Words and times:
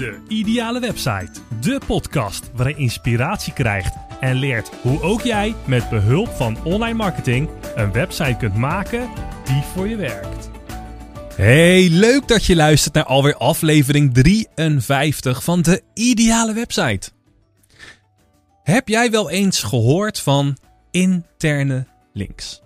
De 0.00 0.18
Ideale 0.28 0.80
Website. 0.80 1.30
De 1.60 1.80
podcast 1.86 2.50
waarin 2.54 2.76
je 2.76 2.82
inspiratie 2.82 3.52
krijgt 3.52 3.94
en 4.20 4.36
leert 4.36 4.70
hoe 4.82 5.02
ook 5.02 5.20
jij 5.20 5.54
met 5.66 5.88
behulp 5.88 6.28
van 6.28 6.64
online 6.64 6.94
marketing 6.94 7.48
een 7.74 7.92
website 7.92 8.36
kunt 8.38 8.54
maken 8.54 9.10
die 9.44 9.62
voor 9.62 9.88
je 9.88 9.96
werkt. 9.96 10.50
Hey, 11.34 11.88
leuk 11.90 12.28
dat 12.28 12.44
je 12.44 12.56
luistert 12.56 12.94
naar 12.94 13.04
alweer 13.04 13.36
aflevering 13.36 14.14
53 14.14 15.44
van 15.44 15.62
De 15.62 15.82
Ideale 15.94 16.52
Website. 16.52 17.10
Heb 18.62 18.88
jij 18.88 19.10
wel 19.10 19.30
eens 19.30 19.62
gehoord 19.62 20.20
van 20.20 20.56
interne 20.90 21.86
links? 22.12 22.62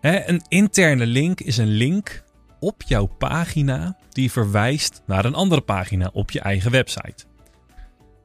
een 0.00 0.42
interne 0.48 1.06
link 1.06 1.40
is 1.40 1.56
een 1.56 1.76
link 1.76 2.22
op 2.60 2.82
jouw 2.82 3.06
pagina 3.06 3.96
die 4.14 4.30
verwijst 4.30 5.02
naar 5.06 5.24
een 5.24 5.34
andere 5.34 5.60
pagina 5.60 6.10
op 6.12 6.30
je 6.30 6.40
eigen 6.40 6.70
website. 6.70 7.24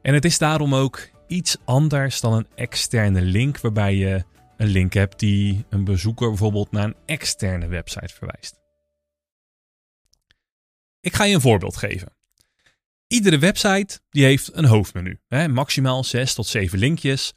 En 0.02 0.14
het 0.14 0.24
is 0.24 0.38
daarom 0.38 0.74
ook 0.74 1.08
iets 1.26 1.56
anders 1.64 2.20
dan 2.20 2.32
een 2.32 2.46
externe 2.54 3.22
link, 3.22 3.60
waarbij 3.60 3.94
je 3.94 4.24
een 4.56 4.68
link 4.68 4.92
hebt 4.92 5.18
die 5.18 5.64
een 5.68 5.84
bezoeker 5.84 6.28
bijvoorbeeld 6.28 6.70
naar 6.70 6.84
een 6.84 6.96
externe 7.06 7.66
website 7.66 8.14
verwijst. 8.14 8.58
Ik 11.00 11.14
ga 11.14 11.24
je 11.24 11.34
een 11.34 11.40
voorbeeld 11.40 11.76
geven. 11.76 12.16
Iedere 13.06 13.38
website 13.38 14.00
die 14.10 14.24
heeft 14.24 14.50
een 14.54 14.64
hoofdmenu, 14.64 15.20
hè, 15.28 15.48
maximaal 15.48 16.04
6 16.04 16.34
tot 16.34 16.46
7 16.46 16.78
linkjes 16.78 17.34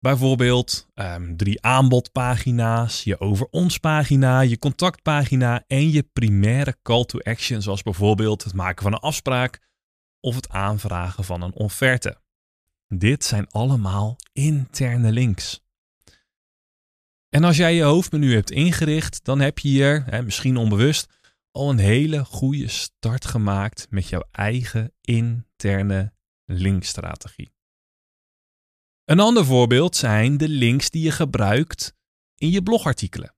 Bijvoorbeeld 0.00 0.88
um, 0.94 1.36
drie 1.36 1.62
aanbodpagina's, 1.62 3.04
je 3.04 3.20
over 3.20 3.46
ons 3.50 3.78
pagina, 3.78 4.40
je 4.40 4.58
contactpagina 4.58 5.64
en 5.66 5.90
je 5.90 6.02
primaire 6.02 6.76
call 6.82 7.04
to 7.04 7.18
action, 7.18 7.62
zoals 7.62 7.82
bijvoorbeeld 7.82 8.44
het 8.44 8.54
maken 8.54 8.82
van 8.82 8.92
een 8.92 8.98
afspraak 8.98 9.60
of 10.20 10.34
het 10.34 10.48
aanvragen 10.48 11.24
van 11.24 11.42
een 11.42 11.54
offerte. 11.54 12.20
Dit 12.88 13.24
zijn 13.24 13.46
allemaal 13.48 14.16
interne 14.32 15.12
links. 15.12 15.62
En 17.28 17.44
als 17.44 17.56
jij 17.56 17.74
je 17.74 17.82
hoofdmenu 17.82 18.34
hebt 18.34 18.50
ingericht, 18.50 19.24
dan 19.24 19.40
heb 19.40 19.58
je 19.58 19.68
hier, 19.68 20.04
hè, 20.06 20.22
misschien 20.22 20.56
onbewust, 20.56 21.18
al 21.50 21.70
een 21.70 21.78
hele 21.78 22.24
goede 22.24 22.68
start 22.68 23.24
gemaakt 23.24 23.86
met 23.90 24.08
jouw 24.08 24.24
eigen 24.30 24.92
interne 25.00 26.12
linkstrategie. 26.44 27.56
Een 29.08 29.20
ander 29.20 29.44
voorbeeld 29.44 29.96
zijn 29.96 30.36
de 30.36 30.48
links 30.48 30.90
die 30.90 31.02
je 31.02 31.10
gebruikt 31.10 31.94
in 32.34 32.50
je 32.50 32.62
blogartikelen. 32.62 33.34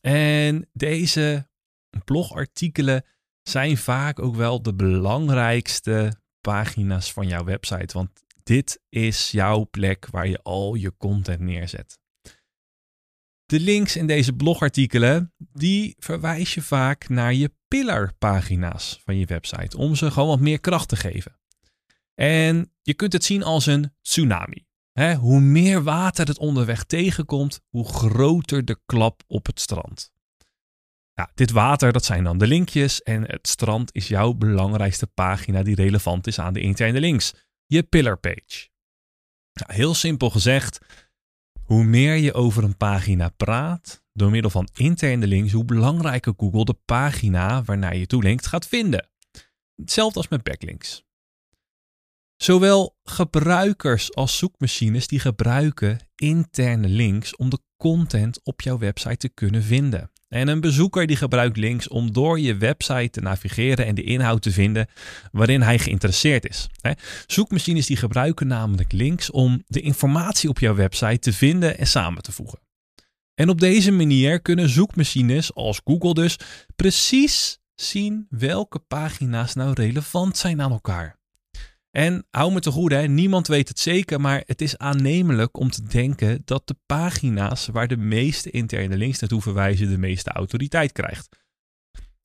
En 0.00 0.68
deze 0.72 1.48
blogartikelen 2.04 3.04
zijn 3.42 3.76
vaak 3.76 4.18
ook 4.18 4.36
wel 4.36 4.62
de 4.62 4.74
belangrijkste 4.74 6.20
pagina's 6.40 7.12
van 7.12 7.28
jouw 7.28 7.44
website, 7.44 7.94
want 7.94 8.10
dit 8.42 8.80
is 8.88 9.30
jouw 9.30 9.68
plek 9.70 10.06
waar 10.10 10.28
je 10.28 10.42
al 10.42 10.74
je 10.74 10.96
content 10.96 11.40
neerzet. 11.40 11.98
De 13.44 13.60
links 13.60 13.96
in 13.96 14.06
deze 14.06 14.32
blogartikelen, 14.32 15.32
die 15.52 15.94
verwijs 15.98 16.54
je 16.54 16.62
vaak 16.62 17.08
naar 17.08 17.34
je 17.34 17.52
pillarpagina's 17.68 19.00
van 19.04 19.16
je 19.16 19.26
website, 19.26 19.76
om 19.76 19.94
ze 19.94 20.10
gewoon 20.10 20.28
wat 20.28 20.40
meer 20.40 20.60
kracht 20.60 20.88
te 20.88 20.96
geven. 20.96 21.38
En 22.14 22.72
je 22.82 22.94
kunt 22.94 23.12
het 23.12 23.24
zien 23.24 23.42
als 23.42 23.66
een 23.66 23.92
tsunami. 24.02 24.66
hoe 25.18 25.40
meer 25.40 25.82
water 25.82 26.26
het 26.26 26.38
onderweg 26.38 26.84
tegenkomt, 26.84 27.60
hoe 27.68 27.88
groter 27.88 28.64
de 28.64 28.78
klap 28.86 29.22
op 29.26 29.46
het 29.46 29.60
strand. 29.60 30.12
Ja, 31.14 31.30
dit 31.34 31.50
water, 31.50 31.92
dat 31.92 32.04
zijn 32.04 32.24
dan 32.24 32.38
de 32.38 32.46
linkjes 32.46 33.02
en 33.02 33.22
het 33.30 33.48
strand 33.48 33.94
is 33.94 34.08
jouw 34.08 34.32
belangrijkste 34.32 35.06
pagina 35.06 35.62
die 35.62 35.74
relevant 35.74 36.26
is 36.26 36.38
aan 36.38 36.52
de 36.52 36.60
interne 36.60 37.00
links, 37.00 37.34
je 37.66 37.82
pillar 37.82 38.18
page. 38.18 38.68
heel 39.52 39.94
simpel 39.94 40.30
gezegd, 40.30 40.78
hoe 41.64 41.84
meer 41.84 42.14
je 42.14 42.32
over 42.32 42.64
een 42.64 42.76
pagina 42.76 43.28
praat, 43.28 44.02
door 44.12 44.30
middel 44.30 44.50
van 44.50 44.68
interne 44.74 45.26
links, 45.26 45.52
hoe 45.52 45.64
belangrijker 45.64 46.34
Google 46.36 46.64
de 46.64 46.76
pagina 46.84 47.62
waarnaar 47.62 47.96
je 47.96 48.06
toelinkt 48.06 48.46
gaat 48.46 48.66
vinden. 48.66 49.08
Hetzelfde 49.74 50.18
als 50.18 50.28
met 50.28 50.42
backlinks. 50.42 51.03
Zowel 52.44 52.96
gebruikers 53.04 54.14
als 54.14 54.38
zoekmachines 54.38 55.06
die 55.06 55.18
gebruiken 55.18 55.98
interne 56.14 56.88
links 56.88 57.36
om 57.36 57.50
de 57.50 57.58
content 57.76 58.40
op 58.42 58.60
jouw 58.60 58.78
website 58.78 59.16
te 59.16 59.28
kunnen 59.28 59.62
vinden. 59.62 60.10
En 60.28 60.48
een 60.48 60.60
bezoeker 60.60 61.06
die 61.06 61.16
gebruikt 61.16 61.56
links 61.56 61.88
om 61.88 62.12
door 62.12 62.40
je 62.40 62.56
website 62.56 63.10
te 63.10 63.20
navigeren 63.20 63.86
en 63.86 63.94
de 63.94 64.02
inhoud 64.02 64.42
te 64.42 64.50
vinden 64.50 64.88
waarin 65.32 65.62
hij 65.62 65.78
geïnteresseerd 65.78 66.48
is. 66.48 66.68
Zoekmachines 67.26 67.86
die 67.86 67.96
gebruiken 67.96 68.46
namelijk 68.46 68.92
links 68.92 69.30
om 69.30 69.62
de 69.66 69.80
informatie 69.80 70.48
op 70.48 70.58
jouw 70.58 70.74
website 70.74 71.18
te 71.18 71.32
vinden 71.32 71.78
en 71.78 71.86
samen 71.86 72.22
te 72.22 72.32
voegen. 72.32 72.60
En 73.34 73.48
op 73.48 73.60
deze 73.60 73.90
manier 73.90 74.40
kunnen 74.40 74.68
zoekmachines 74.68 75.54
als 75.54 75.80
Google 75.84 76.14
dus 76.14 76.38
precies 76.76 77.58
zien 77.74 78.26
welke 78.30 78.78
pagina's 78.78 79.54
nou 79.54 79.72
relevant 79.72 80.36
zijn 80.36 80.62
aan 80.62 80.72
elkaar. 80.72 81.22
En 81.96 82.26
hou 82.30 82.52
me 82.52 82.60
te 82.60 82.70
goede, 82.70 82.96
niemand 82.96 83.46
weet 83.46 83.68
het 83.68 83.78
zeker, 83.78 84.20
maar 84.20 84.42
het 84.46 84.60
is 84.60 84.78
aannemelijk 84.78 85.56
om 85.58 85.70
te 85.70 85.82
denken 85.82 86.42
dat 86.44 86.66
de 86.66 86.76
pagina's 86.86 87.66
waar 87.66 87.88
de 87.88 87.96
meeste 87.96 88.50
interne 88.50 88.96
links 88.96 89.18
naartoe 89.18 89.42
verwijzen 89.42 89.88
de 89.88 89.98
meeste 89.98 90.30
autoriteit 90.30 90.92
krijgt. 90.92 91.28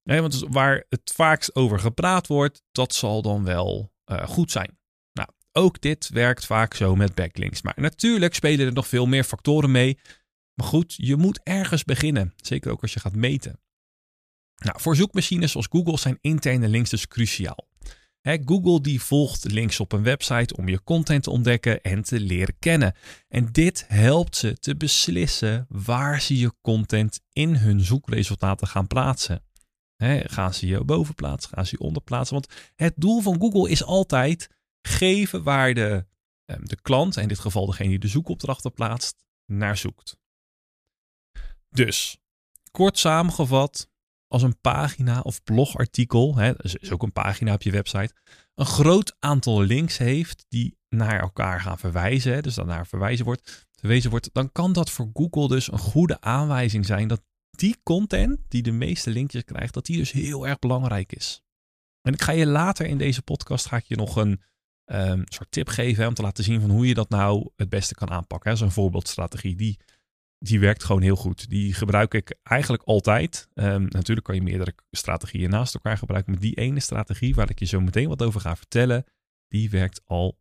want 0.03 0.45
waar 0.47 0.85
het 0.89 1.11
vaakst 1.15 1.55
over 1.55 1.79
gepraat 1.79 2.27
wordt, 2.27 2.61
dat 2.71 2.93
zal 2.93 3.21
dan 3.21 3.43
wel 3.43 3.93
uh, 4.11 4.27
goed 4.27 4.51
zijn. 4.51 4.77
Nou, 5.13 5.29
ook 5.51 5.81
dit 5.81 6.09
werkt 6.09 6.45
vaak 6.45 6.73
zo 6.73 6.95
met 6.95 7.15
backlinks. 7.15 7.61
Maar 7.61 7.75
natuurlijk 7.77 8.35
spelen 8.35 8.65
er 8.65 8.73
nog 8.73 8.87
veel 8.87 9.05
meer 9.05 9.23
factoren 9.23 9.71
mee. 9.71 9.99
Maar 10.53 10.67
goed, 10.67 10.93
je 10.97 11.15
moet 11.15 11.39
ergens 11.43 11.83
beginnen. 11.83 12.33
Zeker 12.35 12.71
ook 12.71 12.81
als 12.81 12.93
je 12.93 12.99
gaat 12.99 13.15
meten. 13.15 13.59
Nou, 14.55 14.81
voor 14.81 14.95
zoekmachines 14.95 15.51
zoals 15.51 15.67
Google 15.69 15.97
zijn 15.97 16.17
interne 16.21 16.67
links 16.67 16.89
dus 16.89 17.07
cruciaal. 17.07 17.68
Google 18.21 18.81
die 18.81 19.01
volgt 19.01 19.51
links 19.51 19.79
op 19.79 19.91
een 19.91 20.03
website 20.03 20.57
om 20.57 20.67
je 20.67 20.83
content 20.83 21.23
te 21.23 21.29
ontdekken 21.29 21.81
en 21.81 22.03
te 22.03 22.19
leren 22.19 22.59
kennen. 22.59 22.93
En 23.27 23.51
dit 23.51 23.85
helpt 23.87 24.35
ze 24.35 24.57
te 24.57 24.75
beslissen 24.75 25.65
waar 25.69 26.21
ze 26.21 26.37
je 26.37 26.53
content 26.61 27.19
in 27.33 27.55
hun 27.55 27.81
zoekresultaten 27.81 28.67
gaan 28.67 28.87
plaatsen. 28.87 29.43
gaan 30.23 30.53
ze 30.53 30.67
je 30.67 30.83
boven 30.83 31.15
plaatsen, 31.15 31.53
gaan 31.53 31.65
ze 31.65 31.75
je 31.79 31.85
onder 31.85 32.01
plaatsen? 32.01 32.33
Want 32.33 32.53
het 32.75 32.93
doel 32.97 33.21
van 33.21 33.39
Google 33.39 33.69
is 33.69 33.83
altijd 33.83 34.49
geven 34.81 35.43
waar 35.43 35.73
de, 35.73 36.05
ehm, 36.45 36.63
de 36.63 36.81
klant, 36.81 37.17
in 37.17 37.27
dit 37.27 37.39
geval 37.39 37.65
degene 37.65 37.89
die 37.89 37.99
de 37.99 38.07
zoekopdrachten 38.07 38.73
plaatst, 38.73 39.23
naar 39.45 39.77
zoekt. 39.77 40.17
Dus, 41.69 42.17
kort 42.71 42.97
samengevat, 42.97 43.89
als 44.29 44.43
een 44.43 44.59
pagina 44.61 45.19
of 45.19 45.43
blogartikel, 45.43 46.35
hè, 46.35 46.53
dat 46.53 46.65
is 46.79 46.91
ook 46.91 47.03
een 47.03 47.11
pagina 47.11 47.53
op 47.53 47.61
je 47.61 47.71
website, 47.71 48.13
een 48.55 48.65
groot 48.65 49.15
aantal 49.19 49.61
links 49.61 49.97
heeft 49.97 50.45
die 50.47 50.77
naar 50.89 51.19
elkaar 51.19 51.61
gaan 51.61 51.77
verwijzen, 51.77 52.43
dus 52.43 52.55
dat 52.55 52.65
naar 52.65 52.87
verwijzen 52.87 53.25
wordt, 53.25 53.67
verwezen 53.71 54.09
wordt, 54.09 54.29
dan 54.33 54.51
kan 54.51 54.73
dat 54.73 54.89
voor 54.89 55.09
Google 55.13 55.47
dus 55.47 55.71
een 55.71 55.79
goede 55.79 56.21
aanwijzing 56.21 56.85
zijn 56.85 57.07
dat 57.07 57.21
die 57.49 57.77
content 57.83 58.39
die 58.47 58.61
de 58.61 58.71
meeste 58.71 59.09
linkjes 59.09 59.43
krijgt, 59.43 59.73
dat 59.73 59.85
die 59.85 59.97
dus 59.97 60.11
heel 60.11 60.47
erg 60.47 60.59
belangrijk 60.59 61.13
is. 61.13 61.41
En 62.01 62.13
ik 62.13 62.21
ga 62.21 62.31
je 62.31 62.45
later 62.45 62.85
in 62.85 62.97
deze 62.97 63.21
podcast 63.21 63.65
ga 63.65 63.77
ik 63.77 63.85
je 63.85 63.95
nog 63.95 64.15
een 64.15 64.41
um, 64.85 65.23
soort 65.25 65.51
tip 65.51 65.67
geven 65.67 66.07
om 66.07 66.13
te 66.13 66.21
laten 66.21 66.43
zien 66.43 66.61
van 66.61 66.69
hoe 66.69 66.87
je 66.87 66.93
dat 66.93 67.09
nou 67.09 67.49
het 67.55 67.69
beste 67.69 67.95
kan 67.95 68.09
aanpakken. 68.09 68.57
Zo'n 68.57 68.71
voorbeeldstrategie 68.71 69.55
die 69.55 69.79
die 70.39 70.59
werkt 70.59 70.83
gewoon 70.83 71.01
heel 71.01 71.15
goed. 71.15 71.49
Die 71.49 71.73
gebruik 71.73 72.13
ik 72.13 72.37
eigenlijk 72.43 72.83
altijd. 72.83 73.47
Um, 73.53 73.85
natuurlijk 73.89 74.25
kan 74.25 74.35
je 74.35 74.41
meerdere 74.41 74.75
strategieën 74.91 75.49
naast 75.49 75.73
elkaar 75.73 75.97
gebruiken, 75.97 76.31
maar 76.31 76.41
die 76.41 76.55
ene 76.55 76.79
strategie 76.79 77.35
waar 77.35 77.49
ik 77.49 77.59
je 77.59 77.65
zo 77.65 77.81
meteen 77.81 78.07
wat 78.07 78.21
over 78.21 78.41
ga 78.41 78.55
vertellen, 78.55 79.05
die 79.47 79.69
werkt 79.69 80.01
altijd. 80.05 80.37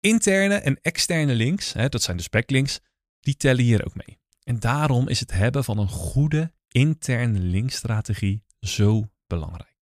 Interne 0.00 0.54
en 0.54 0.80
externe 0.80 1.34
links, 1.34 1.72
hè, 1.72 1.88
dat 1.88 2.02
zijn 2.02 2.16
de 2.16 2.26
backlinks, 2.30 2.80
die 3.20 3.36
tellen 3.36 3.64
hier 3.64 3.84
ook 3.84 3.94
mee. 3.94 4.18
En 4.42 4.58
daarom 4.58 5.08
is 5.08 5.20
het 5.20 5.32
hebben 5.32 5.64
van 5.64 5.78
een 5.78 5.88
goede 5.88 6.52
interne 6.68 7.38
linkstrategie 7.38 8.44
zo 8.60 9.10
belangrijk. 9.26 9.77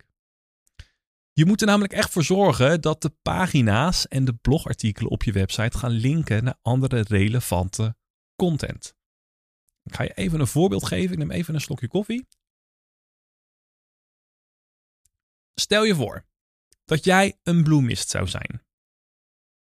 Je 1.37 1.47
moet 1.47 1.61
er 1.61 1.67
namelijk 1.67 1.93
echt 1.93 2.13
voor 2.13 2.25
zorgen 2.25 2.81
dat 2.81 3.03
de 3.03 3.11
pagina's 3.11 4.09
en 4.09 4.25
de 4.25 4.35
blogartikelen 4.35 5.11
op 5.11 5.23
je 5.23 5.33
website 5.33 5.79
gaan 5.79 5.91
linken 5.91 6.45
naar 6.45 6.59
andere 6.63 7.01
relevante 7.01 7.97
content. 8.37 8.95
Ik 9.83 9.95
ga 9.95 10.03
je 10.03 10.15
even 10.15 10.41
een 10.41 10.47
voorbeeld 10.47 10.87
geven. 10.87 11.13
Ik 11.13 11.19
neem 11.19 11.31
even 11.31 11.55
een 11.55 11.61
slokje 11.61 11.89
koffie. 11.89 12.27
Stel 15.55 15.85
je 15.85 15.95
voor 15.95 16.25
dat 16.85 17.05
jij 17.05 17.39
een 17.43 17.63
bloemist 17.63 18.09
zou 18.09 18.29
zijn. 18.29 18.63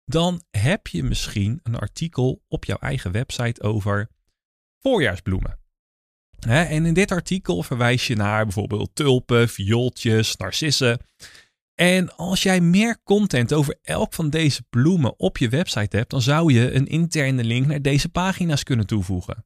Dan 0.05 0.43
heb 0.51 0.87
je 0.87 1.03
misschien 1.03 1.61
een 1.63 1.77
artikel 1.77 2.43
op 2.49 2.65
jouw 2.65 2.79
eigen 2.79 3.13
website 3.13 3.63
over 3.63 4.09
voorjaarsbloemen. 4.79 5.59
En 6.39 6.87
in 6.87 6.95
dit 6.95 7.11
artikel 7.11 7.63
verwijs 7.63 8.06
je 8.06 8.17
naar 8.17 8.45
bijvoorbeeld 8.45 8.95
tulpen, 8.95 9.49
viooltjes, 9.49 10.37
narcissen. 10.37 11.01
En 11.81 12.17
als 12.17 12.43
jij 12.43 12.61
meer 12.61 13.03
content 13.05 13.53
over 13.53 13.79
elk 13.82 14.15
van 14.15 14.31
deze 14.31 14.62
bloemen 14.71 15.19
op 15.19 15.38
je 15.38 15.49
website 15.49 15.97
hebt, 15.97 16.11
dan 16.11 16.23
zou 16.23 16.53
je 16.53 16.73
een 16.73 16.87
interne 16.87 17.44
link 17.44 17.67
naar 17.67 17.82
deze 17.82 18.09
pagina's 18.09 18.62
kunnen 18.62 18.87
toevoegen. 18.87 19.44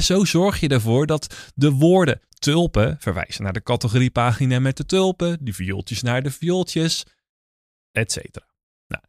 zo 0.00 0.24
zorg 0.24 0.60
je 0.60 0.68
ervoor 0.68 1.06
dat 1.06 1.50
de 1.54 1.70
woorden 1.70 2.20
tulpen 2.38 2.96
verwijzen 3.00 3.42
naar 3.42 3.52
de 3.52 3.62
categoriepagina 3.62 4.58
met 4.58 4.76
de 4.76 4.86
tulpen, 4.86 5.44
die 5.44 5.54
viooltjes 5.54 6.02
naar 6.02 6.22
de 6.22 6.30
viooltjes, 6.30 7.04
etc. 7.92 8.16
Nou, 8.86 9.02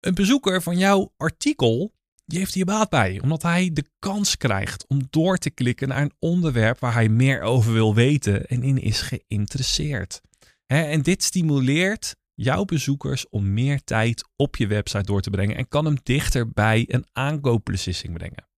een 0.00 0.14
bezoeker 0.14 0.62
van 0.62 0.78
jouw 0.78 1.12
artikel 1.16 1.94
die 2.24 2.38
heeft 2.38 2.54
hier 2.54 2.64
baat 2.64 2.88
bij, 2.88 3.20
omdat 3.22 3.42
hij 3.42 3.70
de 3.72 3.84
kans 3.98 4.36
krijgt 4.36 4.86
om 4.86 5.06
door 5.10 5.38
te 5.38 5.50
klikken 5.50 5.88
naar 5.88 6.02
een 6.02 6.14
onderwerp 6.18 6.78
waar 6.78 6.94
hij 6.94 7.08
meer 7.08 7.40
over 7.40 7.72
wil 7.72 7.94
weten 7.94 8.46
en 8.46 8.62
in 8.62 8.78
is 8.78 9.00
geïnteresseerd. 9.00 10.20
En 10.66 11.02
dit 11.02 11.22
stimuleert 11.22 12.16
jouw 12.34 12.64
bezoekers 12.64 13.28
om 13.28 13.52
meer 13.52 13.84
tijd 13.84 14.28
op 14.36 14.56
je 14.56 14.66
website 14.66 15.04
door 15.04 15.20
te 15.20 15.30
brengen 15.30 15.56
en 15.56 15.68
kan 15.68 15.84
hem 15.84 15.98
dichter 16.02 16.50
bij 16.50 16.84
een 16.88 17.06
aankoopbeslissing 17.12 18.12
brengen. 18.12 18.48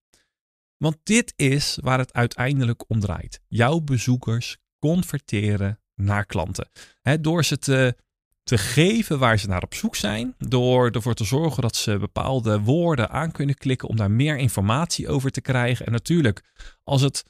Want 0.76 0.96
dit 1.02 1.32
is 1.36 1.78
waar 1.82 1.98
het 1.98 2.12
uiteindelijk 2.12 2.90
om 2.90 3.00
draait. 3.00 3.40
Jouw 3.48 3.80
bezoekers 3.80 4.56
converteren 4.78 5.80
naar 5.94 6.26
klanten. 6.26 6.68
door 7.20 7.44
ze 7.44 7.58
te 7.58 7.96
te 8.48 8.58
geven 8.58 9.18
waar 9.18 9.38
ze 9.38 9.48
naar 9.48 9.62
op 9.62 9.74
zoek 9.74 9.96
zijn. 9.96 10.34
Door 10.38 10.90
ervoor 10.90 11.14
te 11.14 11.24
zorgen 11.24 11.62
dat 11.62 11.76
ze 11.76 11.98
bepaalde 11.98 12.60
woorden 12.60 13.10
aan 13.10 13.30
kunnen 13.30 13.54
klikken 13.54 13.88
om 13.88 13.96
daar 13.96 14.10
meer 14.10 14.36
informatie 14.36 15.08
over 15.08 15.30
te 15.30 15.40
krijgen. 15.40 15.86
En 15.86 15.92
natuurlijk, 15.92 16.42
als 16.84 17.02
het 17.02 17.24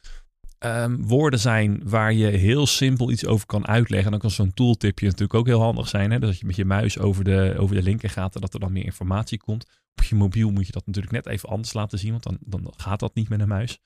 ehm, 0.58 0.96
woorden 0.96 1.40
zijn 1.40 1.80
waar 1.84 2.12
je 2.12 2.26
heel 2.26 2.66
simpel 2.66 3.10
iets 3.10 3.26
over 3.26 3.46
kan 3.46 3.66
uitleggen, 3.66 4.10
dan 4.10 4.20
kan 4.20 4.30
zo'n 4.30 4.54
tooltipje 4.54 5.06
natuurlijk 5.06 5.34
ook 5.34 5.46
heel 5.46 5.60
handig 5.60 5.88
zijn. 5.88 6.10
Hè? 6.10 6.18
Dus 6.18 6.28
dat 6.28 6.38
je 6.38 6.46
met 6.46 6.56
je 6.56 6.64
muis 6.64 6.98
over 6.98 7.24
de, 7.24 7.54
over 7.58 7.74
de 7.74 7.82
linker 7.82 8.10
gaat 8.10 8.34
en 8.34 8.40
dat 8.40 8.54
er 8.54 8.60
dan 8.60 8.72
meer 8.72 8.84
informatie 8.84 9.38
komt. 9.38 9.66
Op 9.94 10.04
je 10.04 10.14
mobiel 10.14 10.50
moet 10.50 10.66
je 10.66 10.72
dat 10.72 10.86
natuurlijk 10.86 11.14
net 11.14 11.26
even 11.26 11.48
anders 11.48 11.72
laten 11.72 11.98
zien, 11.98 12.10
want 12.10 12.22
dan, 12.22 12.38
dan 12.40 12.72
gaat 12.76 13.00
dat 13.00 13.14
niet 13.14 13.28
met 13.28 13.40
een 13.40 13.48
muis. 13.48 13.80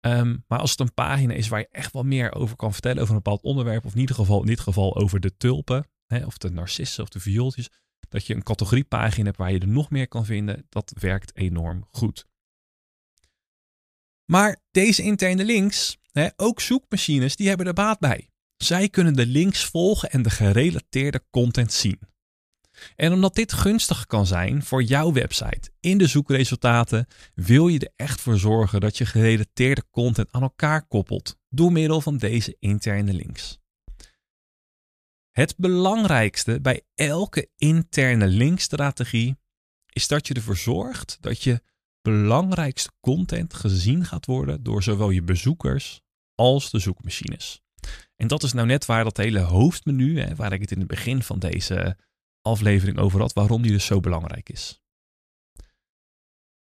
Ehm, 0.00 0.36
maar 0.46 0.58
als 0.58 0.70
het 0.70 0.80
een 0.80 0.94
pagina 0.94 1.34
is 1.34 1.48
waar 1.48 1.60
je 1.60 1.68
echt 1.70 1.92
wel 1.92 2.02
meer 2.02 2.34
over 2.34 2.56
kan 2.56 2.72
vertellen 2.72 3.02
over 3.02 3.14
een 3.14 3.22
bepaald 3.22 3.42
onderwerp, 3.42 3.84
of 3.84 3.94
in 3.94 4.00
ieder 4.00 4.14
geval, 4.14 4.40
in 4.40 4.46
dit 4.46 4.60
geval 4.60 4.96
over 4.96 5.20
de 5.20 5.36
tulpen, 5.36 5.88
hè, 6.06 6.24
of 6.24 6.38
de 6.38 6.50
narcissen 6.50 7.02
of 7.02 7.08
de 7.08 7.20
viooltjes, 7.20 7.70
dat 8.08 8.26
je 8.26 8.34
een 8.34 8.42
categoriepagina 8.42 9.24
hebt 9.24 9.36
waar 9.36 9.52
je 9.52 9.58
er 9.58 9.68
nog 9.68 9.90
meer 9.90 10.08
kan 10.08 10.24
vinden, 10.24 10.66
dat 10.68 10.92
werkt 11.00 11.36
enorm 11.36 11.86
goed. 11.90 12.26
Maar 14.24 14.60
deze 14.76 15.02
interne 15.02 15.44
links, 15.44 15.98
hè, 16.12 16.28
ook 16.36 16.60
zoekmachines, 16.60 17.36
die 17.36 17.48
hebben 17.48 17.66
er 17.66 17.72
baat 17.72 17.98
bij. 17.98 18.28
Zij 18.56 18.88
kunnen 18.88 19.14
de 19.14 19.26
links 19.26 19.64
volgen 19.64 20.10
en 20.10 20.22
de 20.22 20.30
gerelateerde 20.30 21.24
content 21.30 21.72
zien. 21.72 21.98
En 22.96 23.12
omdat 23.12 23.34
dit 23.34 23.52
gunstig 23.52 24.06
kan 24.06 24.26
zijn 24.26 24.62
voor 24.62 24.82
jouw 24.82 25.12
website 25.12 25.70
in 25.80 25.98
de 25.98 26.06
zoekresultaten, 26.06 27.06
wil 27.34 27.68
je 27.68 27.78
er 27.78 27.92
echt 27.96 28.20
voor 28.20 28.38
zorgen 28.38 28.80
dat 28.80 28.98
je 28.98 29.06
gerelateerde 29.06 29.84
content 29.90 30.32
aan 30.32 30.42
elkaar 30.42 30.86
koppelt 30.86 31.36
door 31.48 31.72
middel 31.72 32.00
van 32.00 32.16
deze 32.16 32.56
interne 32.58 33.12
links. 33.12 33.58
Het 35.30 35.54
belangrijkste 35.56 36.60
bij 36.60 36.82
elke 36.94 37.48
interne 37.56 38.26
linkstrategie 38.26 39.36
is 39.86 40.08
dat 40.08 40.26
je 40.26 40.34
ervoor 40.34 40.56
zorgt 40.56 41.18
dat 41.20 41.42
je 41.42 41.62
belangrijkste 42.10 42.90
content 43.00 43.54
gezien 43.54 44.04
gaat 44.04 44.26
worden 44.26 44.62
door 44.62 44.82
zowel 44.82 45.10
je 45.10 45.22
bezoekers 45.22 46.00
als 46.34 46.70
de 46.70 46.78
zoekmachines. 46.78 47.62
En 48.16 48.26
dat 48.28 48.42
is 48.42 48.52
nou 48.52 48.66
net 48.66 48.86
waar 48.86 49.04
dat 49.04 49.16
hele 49.16 49.38
hoofdmenu, 49.38 50.20
hè, 50.20 50.34
waar 50.34 50.52
ik 50.52 50.60
het 50.60 50.70
in 50.70 50.78
het 50.78 50.86
begin 50.86 51.22
van 51.22 51.38
deze 51.38 51.96
aflevering 52.40 52.98
over 52.98 53.20
had, 53.20 53.32
waarom 53.32 53.62
die 53.62 53.72
dus 53.72 53.84
zo 53.84 54.00
belangrijk 54.00 54.48
is. 54.48 54.80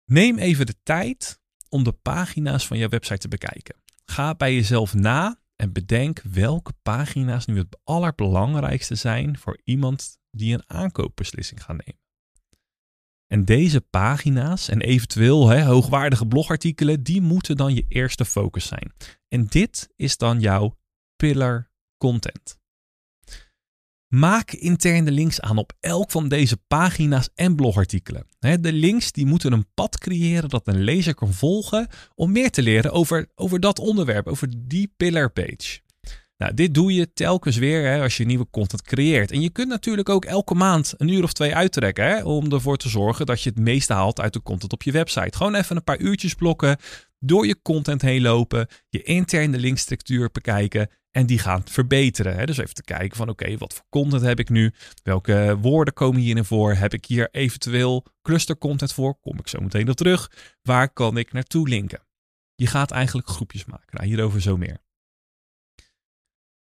Neem 0.04 0.38
even 0.38 0.66
de 0.66 0.76
tijd 0.82 1.40
om 1.68 1.84
de 1.84 1.92
pagina's 1.92 2.66
van 2.66 2.78
je 2.78 2.88
website 2.88 3.18
te 3.18 3.28
bekijken. 3.28 3.82
Ga 4.04 4.34
bij 4.34 4.54
jezelf 4.54 4.94
na 4.94 5.40
en 5.56 5.72
bedenk 5.72 6.20
welke 6.22 6.72
pagina's 6.82 7.46
nu 7.46 7.58
het 7.58 7.78
allerbelangrijkste 7.84 8.94
zijn 8.94 9.38
voor 9.38 9.60
iemand 9.64 10.18
die 10.30 10.54
een 10.54 10.64
aankoopbeslissing 10.66 11.64
gaat 11.64 11.84
nemen. 11.86 12.05
En 13.26 13.44
deze 13.44 13.80
pagina's 13.80 14.68
en 14.68 14.80
eventueel 14.80 15.48
hè, 15.48 15.62
hoogwaardige 15.64 16.26
blogartikelen, 16.26 17.02
die 17.02 17.20
moeten 17.20 17.56
dan 17.56 17.74
je 17.74 17.84
eerste 17.88 18.24
focus 18.24 18.66
zijn. 18.66 18.92
En 19.28 19.46
dit 19.46 19.88
is 19.96 20.16
dan 20.16 20.40
jouw 20.40 20.76
pillar 21.16 21.70
content. 21.96 22.58
Maak 24.08 24.52
interne 24.52 25.10
links 25.10 25.40
aan 25.40 25.58
op 25.58 25.72
elk 25.80 26.10
van 26.10 26.28
deze 26.28 26.56
pagina's 26.56 27.28
en 27.34 27.56
blogartikelen. 27.56 28.26
De 28.38 28.72
links 28.72 29.12
die 29.12 29.26
moeten 29.26 29.52
een 29.52 29.72
pad 29.74 29.98
creëren 29.98 30.48
dat 30.48 30.66
een 30.66 30.82
lezer 30.82 31.14
kan 31.14 31.32
volgen 31.32 31.88
om 32.14 32.32
meer 32.32 32.50
te 32.50 32.62
leren 32.62 32.92
over, 32.92 33.28
over 33.34 33.60
dat 33.60 33.78
onderwerp, 33.78 34.26
over 34.26 34.48
die 34.58 34.92
pillar 34.96 35.30
page. 35.30 35.80
Nou, 36.36 36.54
dit 36.54 36.74
doe 36.74 36.94
je 36.94 37.12
telkens 37.12 37.56
weer 37.56 37.84
hè, 37.84 38.02
als 38.02 38.16
je 38.16 38.24
nieuwe 38.24 38.46
content 38.50 38.82
creëert. 38.82 39.30
En 39.30 39.40
je 39.40 39.50
kunt 39.50 39.68
natuurlijk 39.68 40.08
ook 40.08 40.24
elke 40.24 40.54
maand 40.54 40.94
een 40.96 41.08
uur 41.08 41.22
of 41.22 41.32
twee 41.32 41.54
uittrekken 41.54 42.04
hè, 42.04 42.22
om 42.22 42.52
ervoor 42.52 42.76
te 42.76 42.88
zorgen 42.88 43.26
dat 43.26 43.42
je 43.42 43.50
het 43.50 43.58
meeste 43.58 43.92
haalt 43.92 44.20
uit 44.20 44.32
de 44.32 44.42
content 44.42 44.72
op 44.72 44.82
je 44.82 44.92
website. 44.92 45.36
Gewoon 45.36 45.54
even 45.54 45.76
een 45.76 45.84
paar 45.84 45.98
uurtjes 45.98 46.34
blokken, 46.34 46.76
door 47.18 47.46
je 47.46 47.62
content 47.62 48.02
heen 48.02 48.22
lopen, 48.22 48.66
je 48.88 49.02
interne 49.02 49.58
linkstructuur 49.58 50.28
bekijken 50.32 50.90
en 51.10 51.26
die 51.26 51.38
gaan 51.38 51.62
verbeteren. 51.64 52.36
Hè? 52.36 52.46
Dus 52.46 52.58
even 52.58 52.74
te 52.74 52.82
kijken 52.82 53.16
van 53.16 53.28
oké, 53.28 53.56
wat 53.58 53.74
voor 53.74 53.84
content 53.88 54.22
heb 54.22 54.38
ik 54.38 54.48
nu? 54.48 54.72
Welke 55.02 55.56
woorden 55.60 55.94
komen 55.94 56.20
hierin 56.20 56.44
voor? 56.44 56.74
Heb 56.74 56.92
ik 56.92 57.04
hier 57.04 57.28
eventueel 57.30 58.04
cluster 58.22 58.58
content 58.58 58.92
voor? 58.92 59.14
Kom 59.20 59.38
ik 59.38 59.48
zo 59.48 59.60
meteen 59.60 59.88
op 59.88 59.96
terug. 59.96 60.30
Waar 60.62 60.92
kan 60.92 61.16
ik 61.16 61.32
naartoe 61.32 61.68
linken? 61.68 62.00
Je 62.54 62.66
gaat 62.66 62.90
eigenlijk 62.90 63.28
groepjes 63.28 63.64
maken. 63.64 63.88
Nou, 63.90 64.06
hierover 64.06 64.40
zo 64.40 64.56
meer. 64.56 64.84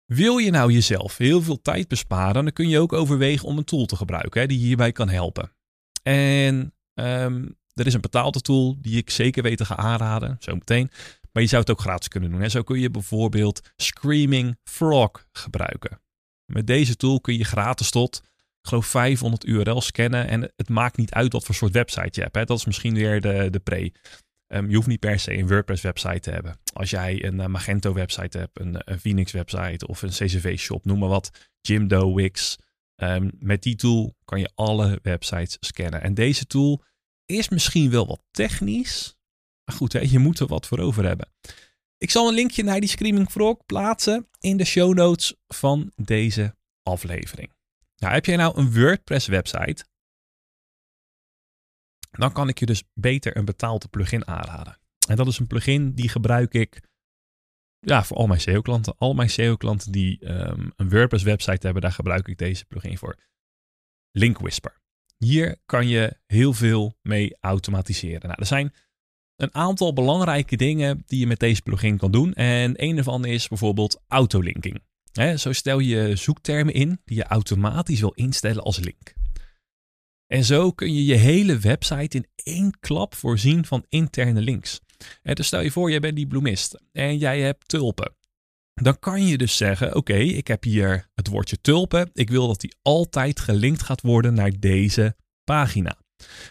Wil 0.06 0.38
je 0.38 0.52
nou 0.52 0.72
jezelf 0.72 1.18
heel 1.18 1.42
veel 1.42 1.62
tijd 1.62 1.88
besparen, 1.88 2.44
dan 2.44 2.54
kun 2.54 2.70
je 2.70 2.80
ook 2.80 2.94
overwegen 2.94 3.48
om 3.48 3.58
een 3.58 3.64
tool 3.64 3.86
te 3.86 3.96
gebruiken 3.96 4.42
hè, 4.42 4.48
die 4.48 4.58
hierbij 4.58 4.92
kan 4.92 5.10
helpen. 5.10 5.52
En 6.04 6.74
um, 6.94 7.58
er 7.74 7.88
is 7.88 7.94
een 7.94 8.02
betaalde 8.02 8.42
tool 8.42 8.78
die 8.82 8.98
ik 8.98 9.10
zeker 9.10 9.44
weet 9.44 9.58
te 9.58 9.66
gaan 9.66 9.78
aanraden, 9.78 10.38
zo 10.40 10.54
meteen. 10.54 10.90
Maar 11.32 11.44
je 11.44 11.50
zou 11.50 11.62
het 11.62 11.72
ook 11.72 11.82
gratis 11.82 12.08
kunnen 12.08 12.32
doen. 12.32 12.42
Hè. 12.42 12.50
Zo 12.50 12.64
kun 12.64 12.80
je 12.80 12.90
bijvoorbeeld 12.90 13.72
Screaming 13.76 14.58
Frog 14.64 15.28
gebruiken. 15.32 16.02
Met 16.46 16.68
deze 16.68 16.96
tool 16.96 17.22
kun 17.22 17.38
je 17.38 17.44
gratis 17.44 17.90
tot, 17.90 18.22
geloof 18.62 18.86
500 18.86 19.46
URL's 19.46 19.86
scannen. 19.86 20.28
En 20.28 20.52
het 20.56 20.70
maakt 20.70 20.98
niet 20.98 21.14
uit 21.14 21.34
wat 21.34 21.44
voor 21.44 21.56
soort 21.56 21.74
website 21.74 22.10
je 22.12 22.22
hebt. 22.22 22.36
Hè. 22.36 22.44
Dat 22.46 22.58
is 22.58 22.66
misschien 22.66 22.94
weer 22.94 23.22
de, 23.22 23.48
de 23.50 23.60
pre. 23.60 23.92
Um, 24.54 24.70
je 24.70 24.76
hoeft 24.76 24.88
niet 24.88 25.00
per 25.00 25.20
se 25.20 25.38
een 25.38 25.48
WordPress 25.48 25.82
website 25.82 26.20
te 26.20 26.32
hebben. 26.32 26.58
Als 26.74 26.90
jij 26.90 27.24
een 27.26 27.40
uh, 27.40 27.46
Magento 27.46 27.94
website 27.94 28.38
hebt, 28.38 28.60
een, 28.60 28.82
een, 28.86 29.00
Phoenix 29.00 29.32
website 29.32 29.88
of 29.88 30.02
een 30.02 30.10
CCV 30.10 30.58
shop, 30.60 30.86
noem 30.86 31.00
maar 31.00 31.10
wat. 31.10 31.32
Jimdo, 31.62 32.14
Wix. 32.14 32.58
Um, 32.96 33.32
met 33.40 33.64
die 33.64 33.76
tool 33.76 34.16
kan 34.26 34.40
je 34.40 34.52
alle 34.56 35.00
websites 35.02 35.58
scannen. 35.60 36.02
En 36.02 36.14
deze 36.14 36.46
tool 36.46 36.84
is 37.26 37.50
misschien 37.50 37.90
wel 37.90 38.08
wat 38.08 38.24
technisch. 38.32 39.16
Maar 39.66 39.76
goed, 39.76 39.94
hè, 39.94 40.00
je 40.00 40.20
moet 40.20 40.40
er 40.40 40.48
wat 40.48 40.68
voor 40.68 40.80
over 40.80 41.06
hebben. 41.06 41.30
Ik 41.98 42.10
zal 42.10 42.28
een 42.28 42.34
linkje 42.34 42.64
naar 42.64 42.80
die 42.80 42.90
Screaming 42.90 43.32
Frog 43.32 43.66
plaatsen 43.66 44.28
in 44.40 44.58
de 44.58 44.66
show 44.66 44.94
notes 44.94 45.36
van 45.48 45.92
deze 45.96 46.56
aflevering. 46.84 47.52
Nou, 47.98 48.14
heb 48.14 48.26
jij 48.26 48.36
nou 48.36 48.58
een 48.58 48.74
WordPress 48.74 49.28
website? 49.28 49.86
Dan 52.20 52.32
kan 52.32 52.50
ik 52.50 52.60
je 52.60 52.66
dus 52.66 52.84
beter 52.94 53.38
een 53.38 53.46
betaalde 53.46 53.88
plugin 53.88 54.28
aanraden. 54.28 54.78
En 55.08 55.16
dat 55.16 55.28
is 55.28 55.40
een 55.40 55.48
plugin 55.48 55.94
die 55.94 56.10
gebruik 56.10 56.54
ik 56.54 56.82
ja, 57.80 58.04
voor 58.04 58.18
al 58.18 58.28
mijn 58.28 58.42
SEO-klanten. 58.42 58.96
Al 58.98 59.14
mijn 59.14 59.30
SEO-klanten 59.30 59.92
die 59.92 60.30
um, 60.30 60.72
een 60.76 60.90
WordPress 60.90 61.24
website 61.24 61.66
hebben, 61.66 61.82
daar 61.82 61.92
gebruik 61.92 62.28
ik 62.28 62.38
deze 62.38 62.66
plugin 62.66 62.98
voor. 62.98 63.18
Link 64.12 64.40
Whisper. 64.40 64.82
Hier 65.18 65.58
kan 65.66 65.88
je 65.88 66.18
heel 66.26 66.54
veel 66.54 66.98
mee 67.02 67.36
automatiseren. 67.40 68.22
Nou, 68.22 68.36
er 68.40 68.46
zijn 68.46 68.74
een 69.36 69.56
aantal 69.56 69.94
belangrijke 69.94 70.56
dingen 70.56 71.04
die 71.06 71.20
je 71.20 71.28
met 71.28 71.40
deze 71.40 71.62
plugin 71.62 71.98
kan 71.98 72.12
doen. 72.12 72.34
En 72.34 72.84
een 72.84 72.98
ervan 72.98 73.26
is 73.26 73.48
bijvoorbeeld 73.48 74.02
autolinking. 74.08 74.82
zo 75.36 75.52
stel 75.52 75.80
je 75.80 76.16
zoektermen 76.16 76.74
in 76.74 77.02
die 77.06 77.18
je 77.18 77.24
automatisch 77.24 78.00
wil 78.00 78.12
instellen 78.12 78.64
als 78.64 78.80
link. 78.80 79.14
En 80.34 80.44
zo 80.44 80.72
kun 80.72 80.94
je 80.94 81.06
je 81.06 81.16
hele 81.16 81.58
website 81.58 82.18
in 82.18 82.26
één 82.36 82.80
klap 82.80 83.16
voorzien 83.16 83.66
van 83.66 83.86
interne 83.90 84.42
links. 84.42 84.80
dus 85.24 85.48
stel 85.48 85.62
je 85.62 85.72
voor, 85.72 85.90
jij 85.90 86.00
bent 86.00 86.16
die 86.16 86.28
bloemist 86.28 86.82
en 86.92 87.18
jij 87.18 87.42
hebt 87.42 87.68
tulpen. 87.68 88.16
Dan 88.74 89.00
kan 89.00 89.28
je 89.28 89.38
dus 89.38 89.58
zeggen: 89.58 89.96
Oké, 89.96 90.14
ik 90.14 90.48
heb 90.48 90.64
hier 90.64 91.10
het 91.14 91.28
woordje 91.28 91.62
tulpen. 91.62 92.10
Ik 92.14 92.30
wil 92.30 92.48
dat 92.48 92.62
die 92.62 92.76
altijd 92.82 93.40
gelinkt 93.40 93.82
gaat 93.82 94.02
worden 94.02 94.34
naar 94.34 94.60
deze 94.60 95.16
pagina. 95.44 95.98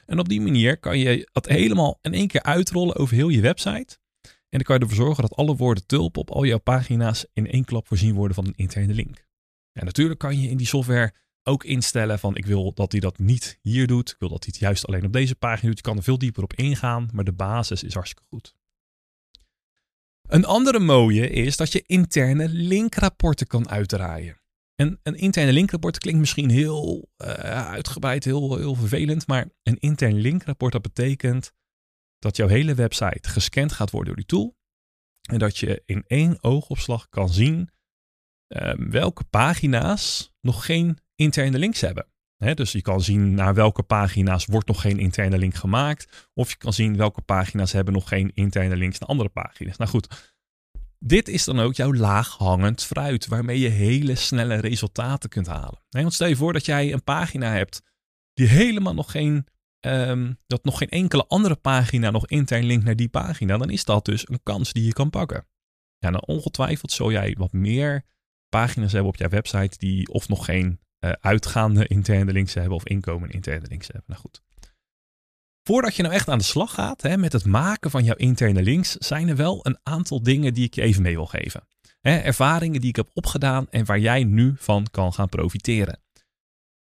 En 0.06 0.18
op 0.18 0.28
die 0.28 0.40
manier 0.40 0.78
kan 0.78 0.98
je 0.98 1.28
het 1.32 1.48
helemaal 1.48 1.98
in 2.02 2.14
één 2.14 2.28
keer 2.28 2.42
uitrollen 2.42 2.96
over 2.96 3.14
heel 3.14 3.28
je 3.28 3.40
website. 3.40 3.98
En 4.22 4.58
dan 4.58 4.62
kan 4.62 4.76
je 4.76 4.82
ervoor 4.82 5.04
zorgen 5.04 5.22
dat 5.22 5.36
alle 5.36 5.56
woorden 5.56 5.86
tulpen 5.86 6.20
op 6.20 6.30
al 6.30 6.44
jouw 6.44 6.58
pagina's 6.58 7.26
in 7.32 7.50
één 7.50 7.64
klap 7.64 7.86
voorzien 7.86 8.14
worden 8.14 8.34
van 8.34 8.46
een 8.46 8.56
interne 8.56 8.94
link. 8.94 9.26
En 9.72 9.84
natuurlijk 9.84 10.18
kan 10.18 10.40
je 10.40 10.48
in 10.48 10.56
die 10.56 10.66
software 10.66 11.12
ook 11.42 11.64
instellen 11.64 12.18
van 12.18 12.36
ik 12.36 12.46
wil 12.46 12.72
dat 12.74 12.92
hij 12.92 13.00
dat 13.00 13.18
niet 13.18 13.58
hier 13.62 13.86
doet. 13.86 14.10
Ik 14.10 14.16
wil 14.18 14.28
dat 14.28 14.44
hij 14.44 14.52
het 14.52 14.62
juist 14.62 14.86
alleen 14.86 15.04
op 15.04 15.12
deze 15.12 15.34
pagina 15.34 15.68
doet. 15.68 15.76
Je 15.76 15.82
kan 15.82 15.96
er 15.96 16.02
veel 16.02 16.18
dieper 16.18 16.42
op 16.42 16.54
ingaan, 16.54 17.08
maar 17.12 17.24
de 17.24 17.32
basis 17.32 17.82
is 17.82 17.94
hartstikke 17.94 18.28
goed. 18.28 18.54
Een 20.28 20.44
andere 20.44 20.78
mooie 20.78 21.30
is 21.30 21.56
dat 21.56 21.72
je 21.72 21.82
interne 21.86 22.48
linkrapporten 22.48 23.46
kan 23.46 23.68
uitdraaien. 23.68 24.40
En 24.74 25.00
een 25.02 25.16
interne 25.16 25.52
linkrapport 25.52 25.98
klinkt 25.98 26.20
misschien 26.20 26.50
heel 26.50 27.10
uh, 27.16 27.26
uitgebreid, 27.70 28.24
heel, 28.24 28.56
heel 28.56 28.74
vervelend, 28.74 29.26
maar 29.26 29.48
een 29.62 29.78
intern 29.78 30.14
linkrapport 30.14 30.72
dat 30.72 30.82
betekent 30.82 31.52
dat 32.18 32.36
jouw 32.36 32.48
hele 32.48 32.74
website 32.74 33.28
gescand 33.28 33.72
gaat 33.72 33.90
worden 33.90 34.14
door 34.14 34.24
die 34.26 34.38
tool 34.38 34.56
en 35.22 35.38
dat 35.38 35.58
je 35.58 35.82
in 35.86 36.04
één 36.06 36.42
oogopslag 36.42 37.08
kan 37.08 37.28
zien 37.28 37.70
uh, 38.48 38.74
welke 38.76 39.24
pagina's 39.24 40.32
nog 40.40 40.64
geen 40.64 40.98
interne 41.14 41.58
links 41.58 41.80
hebben. 41.80 42.06
dus 42.54 42.72
je 42.72 42.82
kan 42.82 43.00
zien 43.00 43.34
naar 43.34 43.54
welke 43.54 43.82
pagina's 43.82 44.46
wordt 44.46 44.68
nog 44.68 44.80
geen 44.80 44.98
interne 44.98 45.38
link 45.38 45.54
gemaakt. 45.54 46.30
Of 46.34 46.50
je 46.50 46.56
kan 46.56 46.72
zien 46.72 46.96
welke 46.96 47.20
pagina's 47.20 47.72
hebben 47.72 47.94
nog 47.94 48.08
geen 48.08 48.30
interne 48.34 48.76
links 48.76 48.98
naar 48.98 49.08
andere 49.08 49.28
pagina's. 49.28 49.76
Nou 49.76 49.90
goed, 49.90 50.32
dit 50.98 51.28
is 51.28 51.44
dan 51.44 51.60
ook 51.60 51.74
jouw 51.74 51.94
laaghangend 51.94 52.84
fruit, 52.84 53.26
waarmee 53.26 53.58
je 53.58 53.68
hele 53.68 54.14
snelle 54.14 54.54
resultaten 54.54 55.28
kunt 55.28 55.46
halen. 55.46 55.82
want 55.88 56.12
stel 56.12 56.26
je 56.26 56.36
voor 56.36 56.52
dat 56.52 56.66
jij 56.66 56.92
een 56.92 57.04
pagina 57.04 57.52
hebt 57.52 57.82
die 58.34 58.46
helemaal 58.46 58.94
nog 58.94 59.10
geen, 59.10 59.46
um, 59.80 60.38
dat 60.46 60.64
nog 60.64 60.78
geen 60.78 60.88
enkele 60.88 61.26
andere 61.26 61.56
pagina 61.56 62.10
nog 62.10 62.26
intern 62.26 62.64
linkt 62.64 62.84
naar 62.84 62.96
die 62.96 63.08
pagina, 63.08 63.56
dan 63.56 63.70
is 63.70 63.84
dat 63.84 64.04
dus 64.04 64.28
een 64.28 64.42
kans 64.42 64.72
die 64.72 64.84
je 64.84 64.92
kan 64.92 65.10
pakken. 65.10 65.46
Ja, 65.98 66.10
dan 66.10 66.26
ongetwijfeld 66.26 66.92
zul 66.92 67.10
jij 67.10 67.34
wat 67.38 67.52
meer 67.52 68.04
pagina's 68.48 68.92
hebben 68.92 69.10
op 69.10 69.16
jouw 69.16 69.28
website 69.28 69.78
die 69.78 70.08
of 70.08 70.28
nog 70.28 70.44
geen 70.44 70.80
uh, 71.04 71.12
uitgaande 71.20 71.86
interne 71.86 72.32
links 72.32 72.54
hebben 72.54 72.74
of 72.74 72.86
inkomende 72.86 73.34
interne 73.34 73.66
links 73.68 73.86
hebben. 73.86 74.04
Nou 74.06 74.20
goed. 74.20 74.42
Voordat 75.62 75.94
je 75.94 76.02
nou 76.02 76.14
echt 76.14 76.28
aan 76.28 76.38
de 76.38 76.44
slag 76.44 76.74
gaat 76.74 77.02
hè, 77.02 77.16
met 77.16 77.32
het 77.32 77.44
maken 77.44 77.90
van 77.90 78.04
jouw 78.04 78.16
interne 78.16 78.62
links, 78.62 78.96
zijn 78.96 79.28
er 79.28 79.36
wel 79.36 79.66
een 79.66 79.78
aantal 79.82 80.22
dingen 80.22 80.54
die 80.54 80.64
ik 80.64 80.74
je 80.74 80.82
even 80.82 81.02
mee 81.02 81.14
wil 81.14 81.26
geven. 81.26 81.66
Hè, 82.00 82.16
ervaringen 82.16 82.80
die 82.80 82.88
ik 82.88 82.96
heb 82.96 83.10
opgedaan 83.12 83.66
en 83.70 83.84
waar 83.84 83.98
jij 83.98 84.24
nu 84.24 84.54
van 84.56 84.86
kan 84.90 85.12
gaan 85.12 85.28
profiteren. 85.28 86.00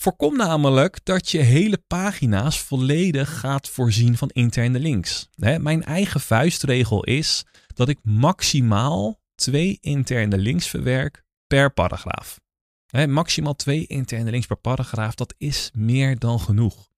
Voorkom 0.02 0.38
namelijk 0.38 1.00
dat 1.04 1.30
je 1.30 1.38
hele 1.38 1.84
pagina's 1.88 2.60
volledig 2.60 3.40
gaat 3.40 3.70
voorzien 3.70 4.18
van 4.18 4.30
interne 4.30 4.80
links. 4.80 5.30
Hè, 5.36 5.60
mijn 5.60 5.84
eigen 5.84 6.22
vuistregel 6.22 7.04
is 7.04 7.46
dat 7.74 7.90
ik 7.90 8.00
maximaal 8.04 9.22
twee 9.36 9.78
interne 9.82 10.38
links 10.38 10.68
verwerk 10.68 11.24
per 11.48 11.74
paragraaf. 11.74 12.40
Maximaal 13.08 13.56
twee 13.56 13.88
interne 13.88 14.32
links 14.32 14.46
per 14.46 14.58
paragraaf, 14.58 15.16
dat 15.16 15.34
is 15.38 15.72
meer 15.74 16.20
dan 16.20 16.40
genoeg. 16.40 16.90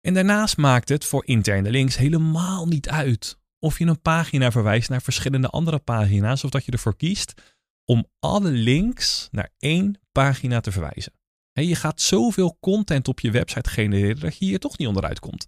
En 0.00 0.14
daarnaast 0.14 0.56
maakt 0.56 0.88
het 0.88 1.04
voor 1.04 1.26
interne 1.26 1.70
links 1.70 1.96
helemaal 1.96 2.66
niet 2.66 2.88
uit 2.88 3.38
of 3.58 3.78
je 3.78 3.84
een 3.84 4.00
pagina 4.00 4.50
verwijst 4.50 4.88
naar 4.88 5.02
verschillende 5.02 5.48
andere 5.48 5.78
pagina's 5.78 6.44
of 6.44 6.50
dat 6.50 6.64
je 6.64 6.72
ervoor 6.72 6.96
kiest 6.96 7.34
om 7.84 8.06
alle 8.18 8.50
links 8.50 9.28
naar 9.30 9.50
één 9.58 10.00
pagina 10.12 10.60
te 10.60 10.72
verwijzen. 10.72 11.12
je 11.52 11.74
gaat 11.74 12.00
zoveel 12.00 12.56
content 12.60 13.08
op 13.08 13.20
je 13.20 13.30
website 13.30 13.70
genereren 13.70 14.20
dat 14.20 14.38
je 14.38 14.44
hier 14.44 14.58
toch 14.58 14.78
niet 14.78 14.88
onderuit 14.88 15.18
komt. 15.18 15.46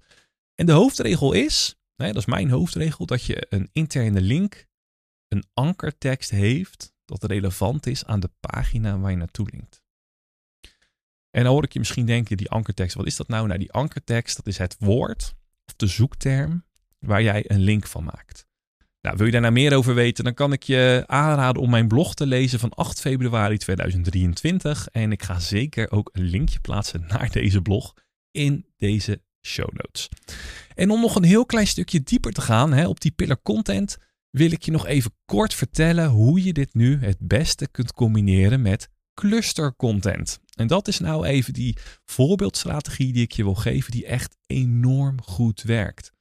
En 0.54 0.66
de 0.66 0.72
hoofdregel 0.72 1.32
is, 1.32 1.76
dat 1.96 2.16
is 2.16 2.26
mijn 2.26 2.50
hoofdregel, 2.50 3.06
dat 3.06 3.24
je 3.24 3.46
een 3.48 3.68
interne 3.72 4.20
link, 4.20 4.66
een 5.28 5.44
ankertekst 5.54 6.30
heeft 6.30 6.92
dat 7.08 7.24
relevant 7.24 7.86
is 7.86 8.04
aan 8.04 8.20
de 8.20 8.30
pagina 8.40 8.98
waar 8.98 9.10
je 9.10 9.16
naartoe 9.16 9.48
linkt. 9.50 9.82
En 11.30 11.42
dan 11.44 11.52
hoor 11.52 11.64
ik 11.64 11.72
je 11.72 11.78
misschien 11.78 12.06
denken, 12.06 12.36
die 12.36 12.50
ankertekst, 12.50 12.96
wat 12.96 13.06
is 13.06 13.16
dat 13.16 13.28
nou? 13.28 13.46
Nou, 13.46 13.58
die 13.58 13.72
ankertekst, 13.72 14.36
dat 14.36 14.46
is 14.46 14.58
het 14.58 14.76
woord 14.78 15.34
of 15.66 15.74
de 15.76 15.86
zoekterm 15.86 16.64
waar 16.98 17.22
jij 17.22 17.50
een 17.50 17.60
link 17.60 17.86
van 17.86 18.04
maakt. 18.04 18.46
Nou, 19.00 19.16
wil 19.16 19.26
je 19.26 19.32
daar 19.32 19.40
nou 19.40 19.52
meer 19.52 19.76
over 19.76 19.94
weten, 19.94 20.24
dan 20.24 20.34
kan 20.34 20.52
ik 20.52 20.62
je 20.62 21.04
aanraden 21.06 21.62
om 21.62 21.70
mijn 21.70 21.88
blog 21.88 22.14
te 22.14 22.26
lezen 22.26 22.58
van 22.58 22.72
8 22.74 23.00
februari 23.00 23.58
2023. 23.58 24.88
En 24.88 25.12
ik 25.12 25.22
ga 25.22 25.40
zeker 25.40 25.90
ook 25.90 26.10
een 26.12 26.22
linkje 26.22 26.60
plaatsen 26.60 27.04
naar 27.08 27.30
deze 27.30 27.62
blog 27.62 27.94
in 28.30 28.66
deze 28.76 29.22
show 29.46 29.68
notes. 29.72 30.08
En 30.74 30.90
om 30.90 31.00
nog 31.00 31.14
een 31.14 31.24
heel 31.24 31.46
klein 31.46 31.66
stukje 31.66 32.02
dieper 32.02 32.32
te 32.32 32.40
gaan 32.40 32.72
hè, 32.72 32.86
op 32.86 33.00
die 33.00 33.10
pillar 33.10 33.42
content, 33.42 33.98
wil 34.30 34.52
ik 34.52 34.62
je 34.62 34.70
nog 34.70 34.86
even 34.86 35.14
kort 35.24 35.54
vertellen 35.54 36.08
hoe 36.08 36.44
je 36.44 36.52
dit 36.52 36.74
nu 36.74 36.98
het 37.00 37.18
beste 37.20 37.68
kunt 37.70 37.92
combineren 37.92 38.62
met 38.62 38.88
cluster 39.14 39.76
content. 39.76 40.40
En 40.54 40.66
dat 40.66 40.88
is 40.88 40.98
nou 40.98 41.26
even 41.26 41.52
die 41.52 41.76
voorbeeldstrategie 42.04 43.12
die 43.12 43.22
ik 43.22 43.32
je 43.32 43.42
wil 43.42 43.54
geven, 43.54 43.90
die 43.90 44.06
echt 44.06 44.36
enorm 44.46 45.22
goed 45.22 45.62
werkt. 45.62 46.12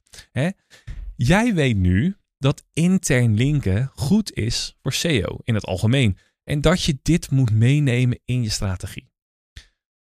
Jij 1.16 1.54
weet 1.54 1.78
nu 1.78 2.16
dat 2.38 2.64
intern 2.74 3.34
linken 3.34 3.92
goed 3.96 4.34
is 4.34 4.76
voor 4.82 4.94
SEO 4.94 5.38
in 5.44 5.54
het 5.54 5.66
algemeen. 5.66 6.18
En 6.44 6.62
dat 6.62 6.84
je 6.84 7.00
dit 7.02 7.32
moet 7.32 7.52
meenemen 7.52 8.20
in 8.26 8.44
je 8.44 8.50
strategie. 8.50 9.12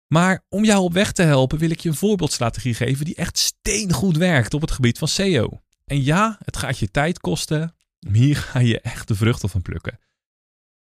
Maar 0.08 0.46
om 0.50 0.66
jou 0.66 0.84
op 0.84 0.94
weg 0.94 1.12
te 1.12 1.22
helpen 1.22 1.58
wil 1.58 1.70
ik 1.70 1.80
je 1.80 1.90
een 1.90 1.96
voorbeeldstrategie 1.96 2.74
geven 2.74 3.06
die 3.06 3.16
echt 3.16 3.38
steengoed 3.38 4.18
werkt 4.18 4.54
op 4.54 4.62
het 4.62 4.72
gebied 4.72 4.98
van 4.98 5.08
SEO. 5.08 5.62
En 5.86 6.04
ja, 6.04 6.38
het 6.44 6.58
gaat 6.58 6.78
je 6.78 6.92
tijd 6.92 7.20
kosten. 7.20 7.76
Hier 8.10 8.36
ga 8.36 8.60
je 8.60 8.82
echt 8.82 9.08
de 9.08 9.16
vruchten 9.16 9.50
van 9.50 9.62
plukken 9.62 10.00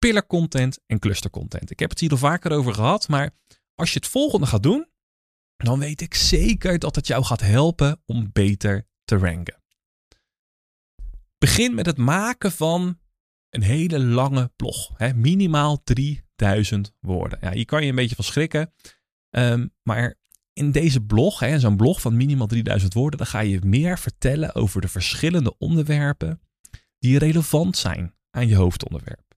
pillar 0.05 0.27
content 0.27 0.81
en 0.87 0.99
cluster 0.99 1.31
content. 1.31 1.71
Ik 1.71 1.79
heb 1.79 1.91
het 1.91 2.01
hier 2.01 2.11
al 2.11 2.17
vaker 2.17 2.53
over 2.53 2.75
gehad, 2.75 3.09
maar 3.09 3.31
als 3.75 3.93
je 3.93 3.99
het 3.99 4.09
volgende 4.09 4.47
gaat 4.47 4.63
doen, 4.63 4.89
dan 5.57 5.79
weet 5.79 6.01
ik 6.01 6.15
zeker 6.15 6.79
dat 6.79 6.95
het 6.95 7.07
jou 7.07 7.25
gaat 7.25 7.41
helpen 7.41 8.03
om 8.07 8.31
beter 8.33 8.87
te 9.05 9.17
ranken. 9.17 9.63
Begin 11.39 11.75
met 11.75 11.87
het 11.87 11.97
maken 11.97 12.53
van 12.53 12.99
een 13.51 13.63
hele 13.63 13.99
lange 13.99 14.53
blog. 14.57 14.91
Hè? 14.95 15.15
Minimaal 15.15 15.83
3000 15.83 16.93
woorden. 17.01 17.39
Ja, 17.41 17.53
hier 17.53 17.65
kan 17.65 17.83
je 17.83 17.89
een 17.89 17.95
beetje 17.95 18.15
van 18.15 18.25
schrikken. 18.25 18.73
Um, 19.31 19.75
maar 19.83 20.15
in 20.53 20.73
deze 20.73 21.01
blog, 21.01 21.43
zo'n 21.57 21.77
blog 21.77 22.01
van 22.01 22.17
minimaal 22.17 22.47
3000 22.47 22.95
woorden, 22.95 23.19
dan 23.19 23.29
ga 23.29 23.41
je 23.41 23.61
meer 23.65 23.99
vertellen 23.99 24.55
over 24.55 24.81
de 24.81 24.89
verschillende 24.89 25.59
onderwerpen 25.59 26.41
die 27.05 27.19
relevant 27.19 27.77
zijn 27.77 28.15
aan 28.31 28.49
je 28.49 28.55
hoofdonderwerp. 28.55 29.35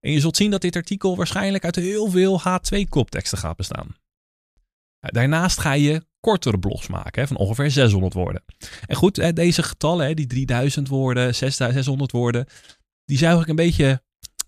En 0.00 0.12
je 0.12 0.20
zult 0.20 0.36
zien 0.36 0.50
dat 0.50 0.60
dit 0.60 0.76
artikel 0.76 1.16
waarschijnlijk 1.16 1.64
uit 1.64 1.76
heel 1.76 2.10
veel 2.10 2.40
H2-kopteksten 2.40 3.38
gaat 3.38 3.56
bestaan. 3.56 3.96
Daarnaast 5.00 5.58
ga 5.58 5.72
je 5.72 6.06
kortere 6.20 6.58
blogs 6.58 6.86
maken 6.86 7.28
van 7.28 7.36
ongeveer 7.36 7.70
600 7.70 8.12
woorden. 8.12 8.44
En 8.86 8.96
goed, 8.96 9.36
deze 9.36 9.62
getallen, 9.62 10.16
die 10.16 10.26
3000 10.26 10.88
woorden, 10.88 11.34
6600 11.34 12.12
woorden, 12.12 12.46
die 13.04 13.18
zuig 13.18 13.42
ik 13.42 13.48
een 13.48 13.56
beetje 13.56 14.02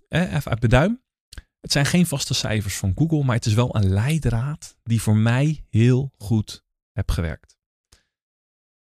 even 0.09 0.51
uit 0.51 0.61
de 0.61 0.69
duim. 0.69 1.03
Het 1.61 1.73
zijn 1.73 1.87
geen 1.87 2.07
vaste 2.07 2.35
cijfers 2.35 2.77
van 2.77 2.93
Google, 2.95 3.25
maar 3.25 3.37
het 3.37 3.47
is 3.47 3.55
wel 3.55 3.77
een 3.77 3.89
leidraad 3.93 4.77
die 4.83 5.03
voor 5.03 5.17
mij 5.17 5.65
heel 5.69 6.13
goed 6.19 6.65
heb 6.93 7.11
gewerkt. 7.11 7.59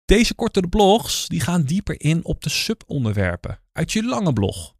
Deze 0.04 0.35
kortere 0.35 0.68
blogs 0.68 1.28
die 1.28 1.40
gaan 1.40 1.62
dieper 1.62 2.00
in 2.00 2.25
op 2.25 2.42
de 2.42 2.49
subonderwerpen 2.49 3.61
uit 3.80 3.92
je 3.92 4.04
lange 4.04 4.32
blog. 4.32 4.75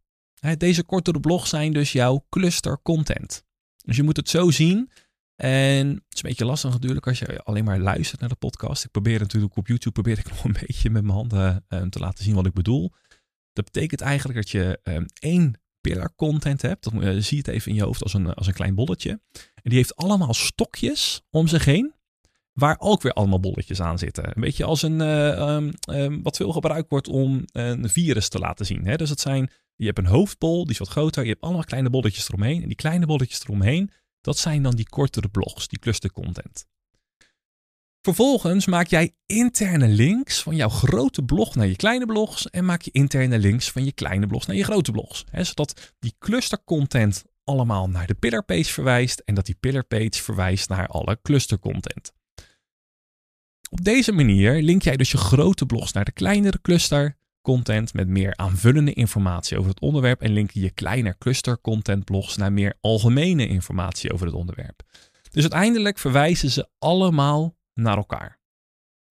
Deze 0.57 0.83
kortere 0.83 1.19
blogs 1.19 1.49
zijn 1.49 1.73
dus 1.73 1.91
jouw 1.91 2.25
cluster 2.29 2.81
content. 2.81 3.43
Dus 3.85 3.95
je 3.95 4.03
moet 4.03 4.17
het 4.17 4.29
zo 4.29 4.51
zien. 4.51 4.91
En 5.35 5.87
het 5.87 6.13
is 6.13 6.23
een 6.23 6.29
beetje 6.29 6.45
lastig 6.45 6.71
natuurlijk 6.71 7.07
als 7.07 7.19
je 7.19 7.39
alleen 7.43 7.63
maar 7.63 7.79
luistert 7.79 8.19
naar 8.19 8.29
de 8.29 8.35
podcast. 8.35 8.83
Ik 8.83 8.91
probeer 8.91 9.19
natuurlijk 9.19 9.55
op 9.55 9.67
YouTube 9.67 10.01
probeer 10.01 10.19
ik 10.19 10.29
nog 10.31 10.43
een 10.43 10.57
beetje 10.65 10.89
met 10.89 11.03
mijn 11.03 11.15
handen 11.15 11.65
uh, 11.69 11.81
te 11.81 11.99
laten 11.99 12.23
zien 12.23 12.35
wat 12.35 12.45
ik 12.45 12.53
bedoel. 12.53 12.91
Dat 13.53 13.65
betekent 13.65 14.01
eigenlijk 14.01 14.39
dat 14.39 14.49
je 14.49 14.79
um, 14.83 15.05
één 15.19 15.61
pillar 15.81 16.15
content 16.15 16.61
hebt. 16.61 16.83
Dat, 16.83 16.93
uh, 16.93 17.21
zie 17.21 17.37
het 17.37 17.47
even 17.47 17.71
in 17.71 17.77
je 17.77 17.83
hoofd 17.83 18.03
als 18.03 18.13
een, 18.13 18.33
als 18.33 18.47
een 18.47 18.53
klein 18.53 18.75
bolletje. 18.75 19.11
En 19.31 19.69
die 19.69 19.77
heeft 19.77 19.95
allemaal 19.95 20.33
stokjes 20.33 21.21
om 21.29 21.47
zich 21.47 21.65
heen. 21.65 21.93
Waar 22.53 22.75
ook 22.79 23.01
weer 23.01 23.13
allemaal 23.13 23.39
bolletjes 23.39 23.81
aan 23.81 23.97
zitten. 23.97 24.25
Een 24.25 24.41
beetje 24.41 24.63
als 24.63 24.81
een, 24.81 24.99
uh, 24.99 25.69
um, 25.85 26.23
wat 26.23 26.37
veel 26.37 26.51
gebruikt 26.51 26.89
wordt 26.89 27.07
om 27.07 27.45
een 27.51 27.89
virus 27.89 28.29
te 28.29 28.39
laten 28.39 28.65
zien. 28.65 28.85
Hè? 28.85 28.95
Dus 28.95 29.09
het 29.09 29.19
zijn 29.19 29.49
je 29.81 29.87
hebt 29.87 29.97
een 29.97 30.05
hoofdbol, 30.05 30.63
die 30.63 30.71
is 30.71 30.77
wat 30.77 30.87
groter. 30.87 31.23
Je 31.23 31.29
hebt 31.29 31.41
allemaal 31.41 31.63
kleine 31.63 31.89
bolletjes 31.89 32.27
eromheen. 32.27 32.61
En 32.61 32.67
die 32.67 32.75
kleine 32.75 33.05
bolletjes 33.05 33.43
eromheen, 33.43 33.91
dat 34.21 34.37
zijn 34.37 34.63
dan 34.63 34.75
die 34.75 34.89
kortere 34.89 35.29
blogs, 35.29 35.67
die 35.67 35.79
cluster 35.79 36.11
content. 36.11 36.65
Vervolgens 38.01 38.65
maak 38.65 38.87
jij 38.87 39.15
interne 39.25 39.87
links 39.87 40.41
van 40.41 40.55
jouw 40.55 40.69
grote 40.69 41.23
blog 41.23 41.55
naar 41.55 41.67
je 41.67 41.75
kleine 41.75 42.05
blogs 42.05 42.49
en 42.49 42.65
maak 42.65 42.81
je 42.81 42.91
interne 42.91 43.39
links 43.39 43.71
van 43.71 43.83
je 43.83 43.91
kleine 43.91 44.27
blogs 44.27 44.45
naar 44.45 44.55
je 44.55 44.63
grote 44.63 44.91
blogs. 44.91 45.23
Hè, 45.29 45.43
zodat 45.43 45.93
die 45.99 46.15
cluster 46.19 46.63
content 46.63 47.23
allemaal 47.43 47.89
naar 47.89 48.07
de 48.07 48.13
pillar 48.15 48.43
page 48.43 48.63
verwijst 48.63 49.19
en 49.19 49.35
dat 49.35 49.45
die 49.45 49.57
pillar 49.59 49.85
page 49.85 50.23
verwijst 50.23 50.69
naar 50.69 50.87
alle 50.87 51.19
cluster 51.21 51.59
content. 51.59 52.11
Op 53.73 53.83
deze 53.83 54.11
manier 54.11 54.61
link 54.61 54.81
jij 54.81 54.97
dus 54.97 55.11
je 55.11 55.17
grote 55.17 55.65
blogs 55.65 55.91
naar 55.91 56.05
de 56.05 56.11
kleinere 56.11 56.61
cluster 56.61 57.17
content 57.41 57.93
met 57.93 58.07
meer 58.07 58.35
aanvullende 58.35 58.93
informatie 58.93 59.57
over 59.57 59.69
het 59.69 59.79
onderwerp 59.79 60.21
en 60.21 60.31
linken 60.31 60.61
je 60.61 60.69
kleine 60.69 61.15
cluster 61.17 61.61
content 61.61 62.05
blogs 62.05 62.37
naar 62.37 62.53
meer 62.53 62.77
algemene 62.81 63.47
informatie 63.47 64.13
over 64.13 64.25
het 64.25 64.35
onderwerp. 64.35 64.81
Dus 65.31 65.41
uiteindelijk 65.41 65.99
verwijzen 65.99 66.49
ze 66.49 66.69
allemaal 66.79 67.55
naar 67.73 67.97
elkaar. 67.97 68.39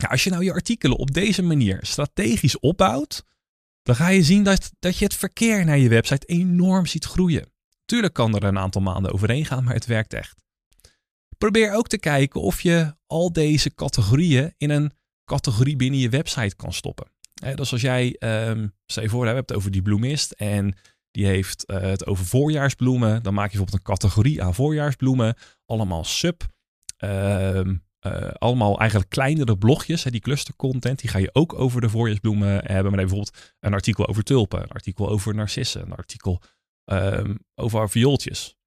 als 0.08 0.24
je 0.24 0.30
nou 0.30 0.44
je 0.44 0.52
artikelen 0.52 0.98
op 0.98 1.14
deze 1.14 1.42
manier 1.42 1.78
strategisch 1.82 2.58
opbouwt, 2.58 3.24
dan 3.82 3.94
ga 3.94 4.08
je 4.08 4.22
zien 4.22 4.42
dat, 4.42 4.72
dat 4.78 4.96
je 4.96 5.04
het 5.04 5.14
verkeer 5.14 5.64
naar 5.64 5.78
je 5.78 5.88
website 5.88 6.26
enorm 6.26 6.86
ziet 6.86 7.04
groeien. 7.04 7.52
Tuurlijk 7.84 8.14
kan 8.14 8.34
er 8.34 8.44
een 8.44 8.58
aantal 8.58 8.82
maanden 8.82 9.12
overheen 9.12 9.44
gaan, 9.44 9.64
maar 9.64 9.74
het 9.74 9.86
werkt 9.86 10.14
echt. 10.14 10.40
Probeer 11.40 11.72
ook 11.72 11.88
te 11.88 11.98
kijken 11.98 12.40
of 12.40 12.60
je 12.60 12.94
al 13.06 13.32
deze 13.32 13.74
categorieën 13.74 14.54
in 14.56 14.70
een 14.70 14.92
categorie 15.24 15.76
binnen 15.76 16.00
je 16.00 16.08
website 16.08 16.56
kan 16.56 16.72
stoppen. 16.72 17.06
dus 17.54 17.72
als 17.72 17.80
jij, 17.80 18.16
um, 18.48 18.72
stel 18.86 19.02
je 19.02 19.08
voor, 19.08 19.24
hebben 19.24 19.42
het 19.42 19.52
over 19.56 19.70
die 19.70 19.82
bloemist 19.82 20.30
en 20.30 20.74
die 21.10 21.26
heeft 21.26 21.64
uh, 21.66 21.80
het 21.80 22.06
over 22.06 22.24
voorjaarsbloemen. 22.26 23.22
Dan 23.22 23.34
maak 23.34 23.50
je 23.50 23.58
bijvoorbeeld 23.58 23.78
een 23.78 23.94
categorie 23.94 24.42
aan 24.42 24.54
voorjaarsbloemen. 24.54 25.36
Allemaal 25.66 26.04
sub. 26.04 26.42
Uh, 27.04 27.60
uh, 27.60 28.30
allemaal 28.38 28.78
eigenlijk 28.78 29.10
kleinere 29.10 29.58
blogjes. 29.58 30.04
Hè, 30.04 30.10
die 30.10 30.20
clustercontent, 30.20 30.98
die 30.98 31.10
ga 31.10 31.18
je 31.18 31.30
ook 31.32 31.58
over 31.58 31.80
de 31.80 31.88
voorjaarsbloemen 31.88 32.52
hebben. 32.52 32.92
Maar 32.92 33.00
bijvoorbeeld 33.00 33.54
een 33.60 33.74
artikel 33.74 34.06
over 34.06 34.22
tulpen, 34.22 34.62
een 34.62 34.70
artikel 34.70 35.08
over 35.08 35.34
narcissen, 35.34 35.82
een 35.82 35.94
artikel 35.94 36.40
um, 36.84 37.38
over 37.54 37.90
viooltjes. 37.90 38.59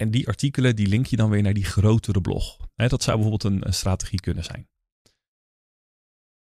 En 0.00 0.10
die 0.10 0.28
artikelen, 0.28 0.76
die 0.76 0.86
link 0.86 1.06
je 1.06 1.16
dan 1.16 1.30
weer 1.30 1.42
naar 1.42 1.54
die 1.54 1.64
grotere 1.64 2.20
blog. 2.20 2.56
Dat 2.74 3.02
zou 3.02 3.20
bijvoorbeeld 3.20 3.64
een, 3.64 3.72
strategie 3.72 4.20
kunnen 4.20 4.44
zijn. 4.44 4.68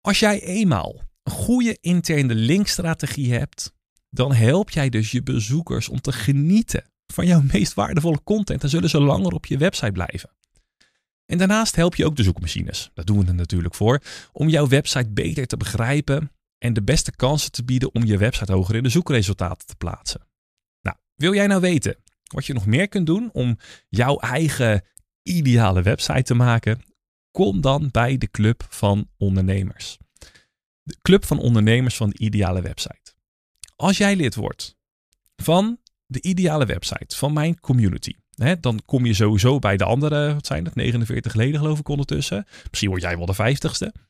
Als 0.02 0.20
jij 0.20 0.42
eenmaal 0.42 1.02
een 1.24 1.32
goede 1.32 1.78
interne 1.82 2.36
linkstrategie 2.36 3.34
hebt, 3.34 3.74
dan 4.10 4.34
help 4.34 4.70
jij 4.70 4.90
dus 4.90 5.12
je 5.12 5.24
bezoekers 5.24 5.90
om 5.90 6.02
te 6.02 6.12
genieten 6.12 6.92
van 7.14 7.26
jouw 7.26 7.42
meest 7.54 7.74
waardevolle 7.74 8.24
content 8.24 8.64
en 8.64 8.70
zullen 8.70 8.90
ze 8.90 9.00
langer 9.00 9.34
op 9.34 9.46
je 9.46 9.58
website 9.58 9.92
blijven. 9.92 10.30
En 11.26 11.38
daarnaast 11.38 11.76
help 11.76 11.96
je 11.96 12.06
ook 12.06 12.16
de 12.16 12.24
zoekmachines, 12.24 12.92
dat 12.94 13.06
doen 13.06 13.20
we 13.20 13.26
er 13.26 13.36
natuurlijk 13.36 13.76
voor, 13.76 14.02
om 14.32 14.50
jouw 14.50 14.68
website 14.68 15.10
beter 15.10 15.48
te 15.48 15.58
begrijpen 15.58 16.32
en 16.58 16.74
de 16.74 16.84
beste 16.84 17.12
kansen 17.16 17.52
te 17.52 17.64
bieden 17.64 17.96
om 17.96 18.06
je 18.06 18.18
website 18.18 18.52
hoger 18.52 18.76
in 18.76 18.84
de 18.84 18.90
zoekresultaten 18.90 19.68
te 19.68 19.76
plaatsen. 19.76 20.28
Nou, 20.82 20.98
wil 21.16 21.34
jij 21.34 21.48
nou 21.48 21.62
weten 21.62 21.98
wat 22.28 22.46
je 22.46 22.54
nog 22.54 22.66
meer 22.66 22.88
kunt 22.88 23.06
doen 23.06 23.30
om 23.34 23.58
jouw 23.90 24.18
eigen 24.18 24.84
ideale 25.22 25.82
website 25.82 26.24
te 26.24 26.34
maken? 26.34 26.82
Kom 27.32 27.62
dan 27.62 27.90
bij 27.92 28.18
de 28.18 28.32
Club 28.32 28.66
van 28.70 29.10
Ondernemers. 29.18 29.98
De 30.84 30.98
Club 31.02 31.26
van 31.26 31.40
Ondernemers 31.40 31.96
van 31.96 32.10
de 32.10 32.18
Ideale 32.18 32.62
Website. 32.62 33.14
Als 33.76 33.98
jij 33.98 34.16
lid 34.16 34.36
wordt 34.36 34.78
van 35.36 35.80
de 36.06 36.22
ideale 36.22 36.66
website 36.66 37.16
van 37.16 37.34
mijn 37.34 37.60
community, 37.60 38.14
hè, 38.36 38.60
dan 38.60 38.82
kom 38.86 39.06
je 39.06 39.14
sowieso 39.14 39.60
bij 39.60 39.78
de 39.78 39.84
andere, 39.84 40.34
wat 40.34 40.46
zijn 40.46 40.66
het, 40.66 40.76
49 40.76 41.34
leden 41.34 41.60
geloof 41.60 41.80
ik 41.80 41.88
ondertussen. 41.88 42.46
Misschien 42.70 42.90
word 42.90 43.02
jij 43.02 43.18
wel 43.18 43.26
de 43.26 43.36
50ste. 43.36 44.06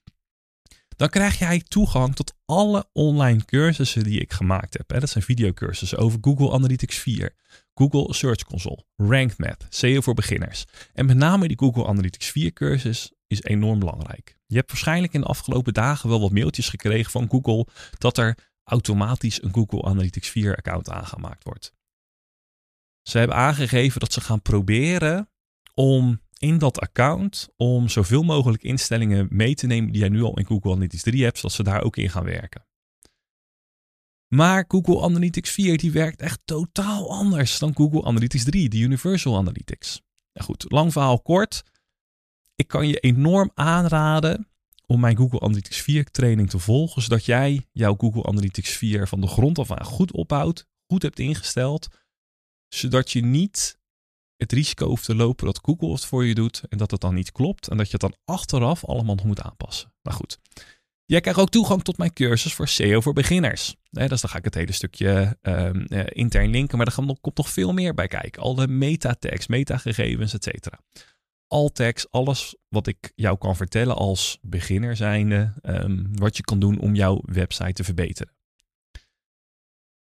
Dan 0.97 1.09
krijg 1.09 1.39
jij 1.39 1.59
toegang 1.67 2.15
tot 2.15 2.33
alle 2.45 2.89
online 2.93 3.45
cursussen 3.45 4.03
die 4.03 4.19
ik 4.19 4.33
gemaakt 4.33 4.77
heb. 4.77 4.99
Dat 4.99 5.09
zijn 5.09 5.23
videocursussen 5.23 5.97
over 5.97 6.17
Google 6.21 6.51
Analytics 6.51 6.97
4, 6.97 7.35
Google 7.77 8.13
Search 8.13 8.43
Console, 8.43 8.83
RankMath, 8.95 9.65
SEO 9.69 10.01
voor 10.01 10.13
beginners. 10.13 10.65
En 10.93 11.05
met 11.05 11.17
name 11.17 11.47
die 11.47 11.57
Google 11.57 11.87
Analytics 11.87 12.31
4 12.31 12.53
cursus 12.53 13.11
is 13.27 13.43
enorm 13.43 13.79
belangrijk. 13.79 14.37
Je 14.45 14.55
hebt 14.55 14.71
waarschijnlijk 14.71 15.13
in 15.13 15.21
de 15.21 15.27
afgelopen 15.27 15.73
dagen 15.73 16.09
wel 16.09 16.19
wat 16.19 16.31
mailtjes 16.31 16.69
gekregen 16.69 17.11
van 17.11 17.29
Google 17.29 17.67
dat 17.97 18.17
er 18.17 18.37
automatisch 18.63 19.43
een 19.43 19.53
Google 19.53 19.83
Analytics 19.83 20.29
4 20.29 20.55
account 20.55 20.89
aangemaakt 20.89 21.43
wordt. 21.43 21.73
Ze 23.01 23.17
hebben 23.17 23.37
aangegeven 23.37 23.99
dat 23.99 24.13
ze 24.13 24.21
gaan 24.21 24.41
proberen 24.41 25.29
om 25.73 26.21
in 26.37 26.57
dat 26.57 26.79
account 26.79 27.47
om 27.55 27.89
zoveel 27.89 28.23
mogelijk 28.23 28.63
instellingen 28.63 29.27
mee 29.29 29.55
te 29.55 29.67
nemen 29.67 29.91
die 29.91 29.99
jij 29.99 30.09
nu 30.09 30.21
al 30.21 30.37
in 30.37 30.45
Google 30.45 30.71
Analytics 30.71 31.03
3 31.03 31.23
hebt, 31.23 31.37
zodat 31.37 31.55
ze 31.55 31.63
daar 31.63 31.83
ook 31.83 31.97
in 31.97 32.09
gaan 32.09 32.23
werken. 32.23 32.65
Maar 34.27 34.65
Google 34.67 35.01
Analytics 35.01 35.49
4 35.49 35.77
die 35.77 35.91
werkt 35.91 36.21
echt 36.21 36.39
totaal 36.45 37.11
anders 37.11 37.59
dan 37.59 37.75
Google 37.75 38.03
Analytics 38.03 38.43
3, 38.43 38.69
de 38.69 38.77
Universal 38.77 39.37
Analytics. 39.37 40.01
Nou 40.33 40.45
goed, 40.45 40.65
lang 40.67 40.91
verhaal 40.91 41.21
kort. 41.21 41.63
Ik 42.55 42.67
kan 42.67 42.87
je 42.87 42.99
enorm 42.99 43.51
aanraden 43.53 44.47
om 44.85 44.99
mijn 44.99 45.17
Google 45.17 45.39
Analytics 45.39 45.81
4 45.81 46.11
training 46.11 46.49
te 46.49 46.59
volgen, 46.59 47.01
zodat 47.01 47.25
jij 47.25 47.67
jouw 47.71 47.95
Google 47.97 48.23
Analytics 48.23 48.71
4 48.71 49.07
van 49.07 49.21
de 49.21 49.27
grond 49.27 49.59
af 49.59 49.71
aan 49.71 49.85
goed 49.85 50.11
opbouwt, 50.11 50.67
goed 50.87 51.01
hebt 51.01 51.19
ingesteld, 51.19 51.87
zodat 52.67 53.11
je 53.11 53.23
niet 53.23 53.79
het 54.35 54.51
risico 54.51 54.87
hoeft 54.87 55.05
te 55.05 55.15
lopen 55.15 55.45
dat 55.45 55.59
Google 55.61 55.91
het 55.91 56.05
voor 56.05 56.25
je 56.25 56.35
doet 56.35 56.63
en 56.69 56.77
dat 56.77 56.91
het 56.91 57.01
dan 57.01 57.13
niet 57.13 57.31
klopt 57.31 57.67
en 57.67 57.77
dat 57.77 57.85
je 57.85 57.91
het 57.91 58.01
dan 58.01 58.17
achteraf 58.25 58.85
allemaal 58.85 59.15
nog 59.15 59.25
moet 59.25 59.41
aanpassen. 59.41 59.93
Nou 60.01 60.17
goed. 60.17 60.39
Jij 61.05 61.21
krijgt 61.21 61.39
ook 61.39 61.49
toegang 61.49 61.83
tot 61.83 61.97
mijn 61.97 62.13
cursus 62.13 62.53
voor 62.53 62.67
SEO 62.67 63.01
voor 63.01 63.13
beginners. 63.13 63.75
Dus 63.97 64.21
dan 64.21 64.29
ga 64.29 64.37
ik 64.37 64.43
het 64.43 64.53
hele 64.53 64.71
stukje 64.71 65.37
um, 65.41 65.85
intern 66.07 66.49
linken, 66.49 66.77
maar 66.77 66.87
er 66.87 66.93
komt 67.21 67.37
nog 67.37 67.49
veel 67.49 67.73
meer 67.73 67.93
bij 67.93 68.07
kijken. 68.07 68.41
Alle 68.41 68.67
meta-tags, 68.67 69.47
metagegevens, 69.47 70.33
et 70.33 70.43
cetera. 70.43 70.79
Altex, 71.47 72.11
alles 72.11 72.55
wat 72.69 72.87
ik 72.87 73.11
jou 73.15 73.37
kan 73.37 73.55
vertellen 73.55 73.95
als 73.95 74.37
beginner 74.41 74.95
zijnde, 74.95 75.53
um, 75.63 76.07
wat 76.11 76.37
je 76.37 76.43
kan 76.43 76.59
doen 76.59 76.79
om 76.79 76.95
jouw 76.95 77.21
website 77.25 77.73
te 77.73 77.83
verbeteren. 77.83 78.35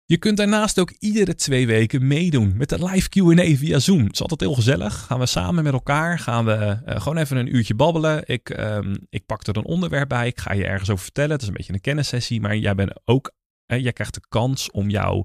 Je 0.05 0.19
kunt 0.19 0.37
daarnaast 0.37 0.79
ook 0.79 0.91
iedere 0.91 1.35
twee 1.35 1.67
weken 1.67 2.07
meedoen 2.07 2.57
met 2.57 2.69
de 2.69 2.85
live 2.85 3.09
Q&A 3.09 3.57
via 3.57 3.79
Zoom. 3.79 4.05
Het 4.05 4.13
is 4.13 4.21
altijd 4.21 4.41
heel 4.41 4.55
gezellig. 4.55 4.95
Gaan 5.07 5.19
we 5.19 5.27
samen 5.27 5.65
met 5.65 5.73
elkaar, 5.73 6.19
gaan 6.19 6.45
we 6.45 6.81
uh, 6.87 7.01
gewoon 7.01 7.17
even 7.17 7.37
een 7.37 7.55
uurtje 7.55 7.75
babbelen. 7.75 8.23
Ik, 8.27 8.59
um, 8.59 9.07
ik 9.09 9.27
pak 9.27 9.47
er 9.47 9.57
een 9.57 9.65
onderwerp 9.65 10.09
bij, 10.09 10.27
ik 10.27 10.41
ga 10.41 10.53
je 10.53 10.67
ergens 10.67 10.91
over 10.91 11.05
vertellen. 11.05 11.31
Het 11.31 11.43
is 11.43 11.49
een 11.49 11.55
beetje 11.55 11.73
een 11.73 11.81
kennissessie, 11.81 12.41
maar 12.41 12.57
jij 12.57 12.75
bent 12.75 13.01
ook, 13.05 13.33
uh, 13.67 13.83
jij 13.83 13.93
krijgt 13.93 14.15
de 14.15 14.27
kans 14.29 14.71
om 14.71 14.91
jouw 14.91 15.25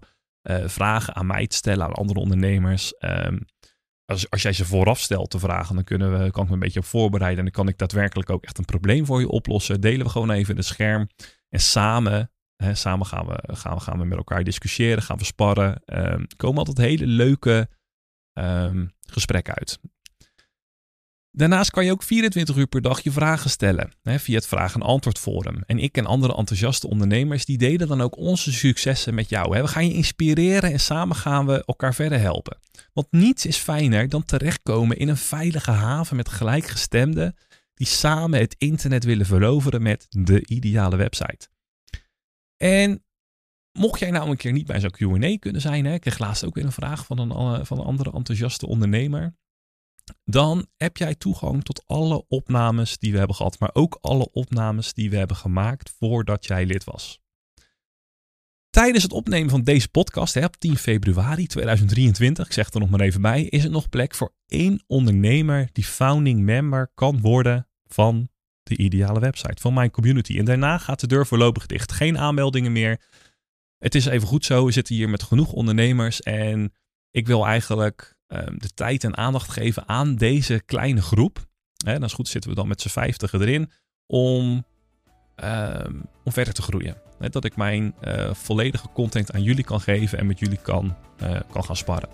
uh, 0.50 0.67
vragen 0.67 1.15
aan 1.15 1.26
mij 1.26 1.47
te 1.47 1.56
stellen, 1.56 1.86
aan 1.86 1.93
andere 1.93 2.19
ondernemers. 2.19 2.93
Um, 3.00 3.45
als, 4.06 4.30
als 4.30 4.41
jij 4.41 4.54
ze 4.54 4.65
vooraf 4.65 5.00
stelt 5.00 5.30
te 5.30 5.39
vragen, 5.39 5.76
dan 5.76 5.84
kunnen 5.84 6.19
we, 6.19 6.32
kan 6.32 6.43
ik 6.43 6.47
me 6.47 6.54
een 6.54 6.60
beetje 6.60 6.80
op 6.80 6.86
voorbereiden. 6.86 7.38
En 7.38 7.43
dan 7.43 7.54
kan 7.54 7.67
ik 7.67 7.78
daadwerkelijk 7.78 8.30
ook 8.30 8.43
echt 8.43 8.58
een 8.58 8.65
probleem 8.65 9.06
voor 9.06 9.19
je 9.19 9.30
oplossen. 9.30 9.82
Delen 9.82 10.06
we 10.06 10.12
gewoon 10.12 10.32
even 10.32 10.56
het 10.56 10.65
scherm. 10.65 11.10
En 11.50 11.60
samen, 11.60 12.32
hè, 12.56 12.76
samen 12.76 13.06
gaan, 13.06 13.26
we, 13.26 13.56
gaan, 13.56 13.76
we, 13.76 13.82
gaan 13.82 14.00
we 14.00 14.06
met 14.06 14.17
elkaar 14.17 14.43
discussiëren, 14.43 15.04
gaan 15.04 15.17
we 15.17 15.23
sparren. 15.23 15.82
Um, 15.86 16.28
komen 16.38 16.58
altijd 16.58 16.78
hele 16.78 17.06
leuke 17.06 17.69
um, 18.34 18.91
gesprekken 19.02 19.56
uit. 19.56 19.80
Daarnaast 21.38 21.71
kan 21.71 21.86
je 21.86 21.91
ook 21.91 22.04
24 22.04 22.56
uur 22.56 22.67
per 22.67 22.82
dag 22.82 23.00
je 23.00 23.12
vragen 23.12 23.50
stellen 23.50 23.91
hè, 24.02 24.19
via 24.19 24.36
het 24.36 24.47
vraag- 24.47 24.73
en 24.73 24.82
antwoord 24.82 25.19
forum. 25.19 25.63
En 25.65 25.80
ik 25.80 25.97
en 25.97 26.06
andere 26.06 26.36
enthousiaste 26.36 26.89
ondernemers 26.89 27.45
die 27.45 27.58
delen 27.58 27.88
dan 27.88 28.02
ook 28.02 28.17
onze 28.17 28.54
successen 28.54 29.13
met 29.13 29.30
jou. 29.30 29.56
Hè. 29.56 29.62
We 29.62 29.67
gaan 29.67 29.88
je 29.88 29.93
inspireren 29.93 30.71
en 30.71 30.80
samen 30.80 31.15
gaan 31.15 31.45
we 31.45 31.63
elkaar 31.65 31.95
verder 31.95 32.19
helpen. 32.19 32.58
Want 32.93 33.08
niets 33.12 33.45
is 33.45 33.58
fijner 33.58 34.10
dan 34.10 34.26
terechtkomen 34.26 34.97
in 34.97 35.08
een 35.08 35.17
veilige 35.17 35.71
haven 35.71 36.15
met 36.15 36.30
gelijkgestemden 36.30 37.36
die 37.73 37.88
samen 37.88 38.39
het 38.39 38.56
internet 38.58 39.04
willen 39.04 39.26
veroveren 39.26 39.82
met 39.82 40.06
de 40.10 40.45
ideale 40.45 40.95
website. 40.95 41.47
En 42.58 43.04
mocht 43.71 44.00
jij 44.00 44.12
nou 44.12 44.30
een 44.30 44.38
keer 44.38 44.52
niet 44.52 44.67
bij 44.67 44.80
zo'n 44.80 44.91
Q&A 44.91 45.38
kunnen 45.39 45.62
zijn, 45.62 45.86
hè, 45.86 45.93
ik 45.93 46.02
kreeg 46.02 46.19
laatst 46.19 46.45
ook 46.45 46.56
weer 46.56 46.65
een 46.65 46.71
vraag 46.71 47.06
van 47.06 47.17
een, 47.19 47.65
van 47.65 47.80
een 47.80 47.86
andere 47.86 48.12
enthousiaste 48.12 48.67
ondernemer 48.67 49.36
dan 50.24 50.67
heb 50.78 50.98
jij 50.98 51.15
toegang 51.15 51.63
tot 51.63 51.84
alle 51.86 52.26
opnames 52.28 52.98
die 52.98 53.12
we 53.12 53.17
hebben 53.17 53.36
gehad, 53.36 53.60
maar 53.60 53.70
ook 53.74 53.98
alle 54.02 54.32
opnames 54.32 54.93
die 54.93 55.10
we 55.10 55.17
hebben 55.17 55.38
gemaakt 55.38 55.93
voordat 56.00 56.46
jij 56.46 56.65
lid 56.65 56.84
was. 56.84 57.20
Tijdens 58.70 59.04
het 59.04 59.13
opnemen 59.13 59.50
van 59.50 59.63
deze 59.63 59.89
podcast, 59.89 60.34
hè, 60.34 60.46
op 60.46 60.56
10 60.56 60.78
februari 60.78 61.48
2023, 61.48 62.46
ik 62.46 62.54
zeg 62.54 62.74
er 62.74 62.80
nog 62.80 62.89
maar 62.89 63.00
even 63.00 63.22
bij, 63.22 63.43
is 63.43 63.63
er 63.63 63.70
nog 63.70 63.89
plek 63.89 64.15
voor 64.15 64.34
één 64.48 64.84
ondernemer 64.88 65.70
die 65.72 65.84
founding 65.84 66.39
member 66.39 66.91
kan 66.93 67.22
worden 67.22 67.67
van 67.86 68.30
de 68.63 68.78
ideale 68.78 69.20
website, 69.20 69.62
van 69.62 69.74
mijn 69.74 69.91
community. 69.91 70.38
En 70.38 70.46
daarna 70.46 70.78
gaat 70.78 71.00
de 71.00 71.08
deur 71.08 71.26
voorlopig 71.28 71.65
dicht. 71.65 71.91
Geen 71.91 72.17
aanmeldingen 72.17 72.72
meer. 72.72 73.02
Het 73.78 73.96
is 73.96 74.06
even 74.06 74.28
goed 74.28 74.46
zo, 74.46 74.65
we 74.65 74.72
zitten 74.72 74.96
hier 74.96 75.10
met 75.10 75.24
genoeg 75.24 75.52
ondernemers 75.52 76.22
en 76.22 76.74
ik 77.12 77.28
wil 77.28 77.46
eigenlijk 77.46 78.16
de 78.58 78.70
tijd 78.74 79.04
en 79.04 79.18
aandacht 79.18 79.52
geven 79.52 79.88
aan 79.88 80.16
deze 80.16 80.62
kleine 80.66 81.02
groep. 81.02 81.46
Hè, 81.86 81.94
dan 81.94 82.04
is 82.04 82.13
goed, 82.13 82.28
zitten 82.28 82.50
we 82.50 82.56
dan 82.56 82.68
met 82.68 82.82
z'n 82.82 82.90
vijftigen 82.90 83.42
erin 83.42 83.72
om, 84.06 84.66
ehm, 85.36 85.94
om 86.24 86.32
verder 86.32 86.54
te 86.54 86.62
groeien. 86.62 87.06
dat 87.18 87.46
ik 87.46 87.56
mijn 87.56 87.96
uh, 88.02 88.34
volledige 88.34 88.88
content 88.94 89.34
aan 89.34 89.44
jullie 89.44 89.63
kan 89.63 89.82
geven 89.82 90.18
en 90.18 90.26
met 90.26 90.40
jullie 90.40 90.60
kan, 90.62 90.96
uh, 91.24 91.40
kan 91.52 91.63
gaan 91.63 91.76
sparren. 91.76 92.10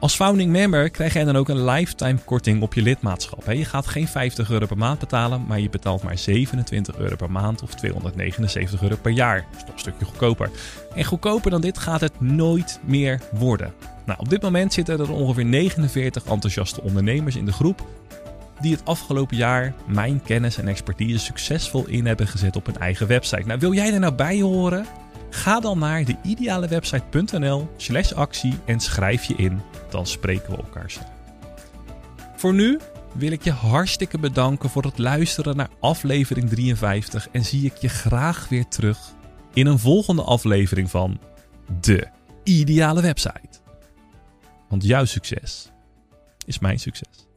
Als 0.00 0.14
founding 0.14 0.50
member 0.50 0.90
krijg 0.90 1.12
jij 1.12 1.24
dan 1.24 1.36
ook 1.36 1.48
een 1.48 1.64
lifetime 1.64 2.18
korting 2.24 2.62
op 2.62 2.74
je 2.74 2.82
lidmaatschap. 2.82 3.52
Je 3.52 3.64
gaat 3.64 3.86
geen 3.86 4.08
50 4.08 4.50
euro 4.50 4.66
per 4.66 4.78
maand 4.78 4.98
betalen, 4.98 5.44
maar 5.46 5.60
je 5.60 5.70
betaalt 5.70 6.02
maar 6.02 6.18
27 6.18 6.96
euro 6.96 7.16
per 7.16 7.30
maand 7.30 7.62
of 7.62 7.74
279 7.74 8.82
euro 8.82 8.96
per 8.96 9.12
jaar. 9.12 9.46
Dat 9.50 9.56
is 9.56 9.64
toch 9.64 9.72
een 9.72 9.78
stukje 9.78 10.04
goedkoper. 10.04 10.50
En 10.94 11.04
goedkoper 11.04 11.50
dan 11.50 11.60
dit 11.60 11.78
gaat 11.78 12.00
het 12.00 12.20
nooit 12.20 12.80
meer 12.84 13.20
worden. 13.32 13.72
Nou, 14.08 14.20
op 14.20 14.28
dit 14.28 14.42
moment 14.42 14.72
zitten 14.72 14.98
er 14.98 15.12
ongeveer 15.12 15.44
49 15.44 16.24
enthousiaste 16.24 16.82
ondernemers 16.82 17.36
in 17.36 17.44
de 17.44 17.52
groep 17.52 17.86
die 18.60 18.72
het 18.72 18.84
afgelopen 18.84 19.36
jaar 19.36 19.74
mijn 19.86 20.22
kennis 20.22 20.58
en 20.58 20.68
expertise 20.68 21.18
succesvol 21.18 21.86
in 21.86 22.06
hebben 22.06 22.26
gezet 22.26 22.56
op 22.56 22.66
hun 22.66 22.76
eigen 22.76 23.06
website. 23.06 23.46
Nou, 23.46 23.58
wil 23.58 23.72
jij 23.72 23.92
er 23.92 24.00
nou 24.00 24.14
bij 24.14 24.40
horen? 24.40 24.86
Ga 25.30 25.60
dan 25.60 25.78
naar 25.78 26.04
de 26.04 26.16
idealewebsite.nl 26.22 27.68
slash 27.76 28.12
actie 28.12 28.54
en 28.64 28.80
schrijf 28.80 29.24
je 29.24 29.34
in. 29.34 29.60
Dan 29.90 30.06
spreken 30.06 30.50
we 30.50 30.56
elkaar 30.56 30.90
snel. 30.90 31.12
Voor 32.36 32.54
nu 32.54 32.78
wil 33.12 33.32
ik 33.32 33.42
je 33.44 33.52
hartstikke 33.52 34.18
bedanken 34.18 34.70
voor 34.70 34.82
het 34.82 34.98
luisteren 34.98 35.56
naar 35.56 35.70
aflevering 35.80 36.48
53 36.48 37.28
en 37.32 37.44
zie 37.44 37.64
ik 37.64 37.76
je 37.76 37.88
graag 37.88 38.48
weer 38.48 38.68
terug 38.68 38.98
in 39.54 39.66
een 39.66 39.78
volgende 39.78 40.22
aflevering 40.22 40.90
van 40.90 41.20
De 41.80 42.06
Ideale 42.44 43.02
Website. 43.02 43.47
Want 44.68 44.84
jouw 44.84 45.04
succes 45.04 45.70
is 46.46 46.58
mijn 46.58 46.78
succes. 46.78 47.27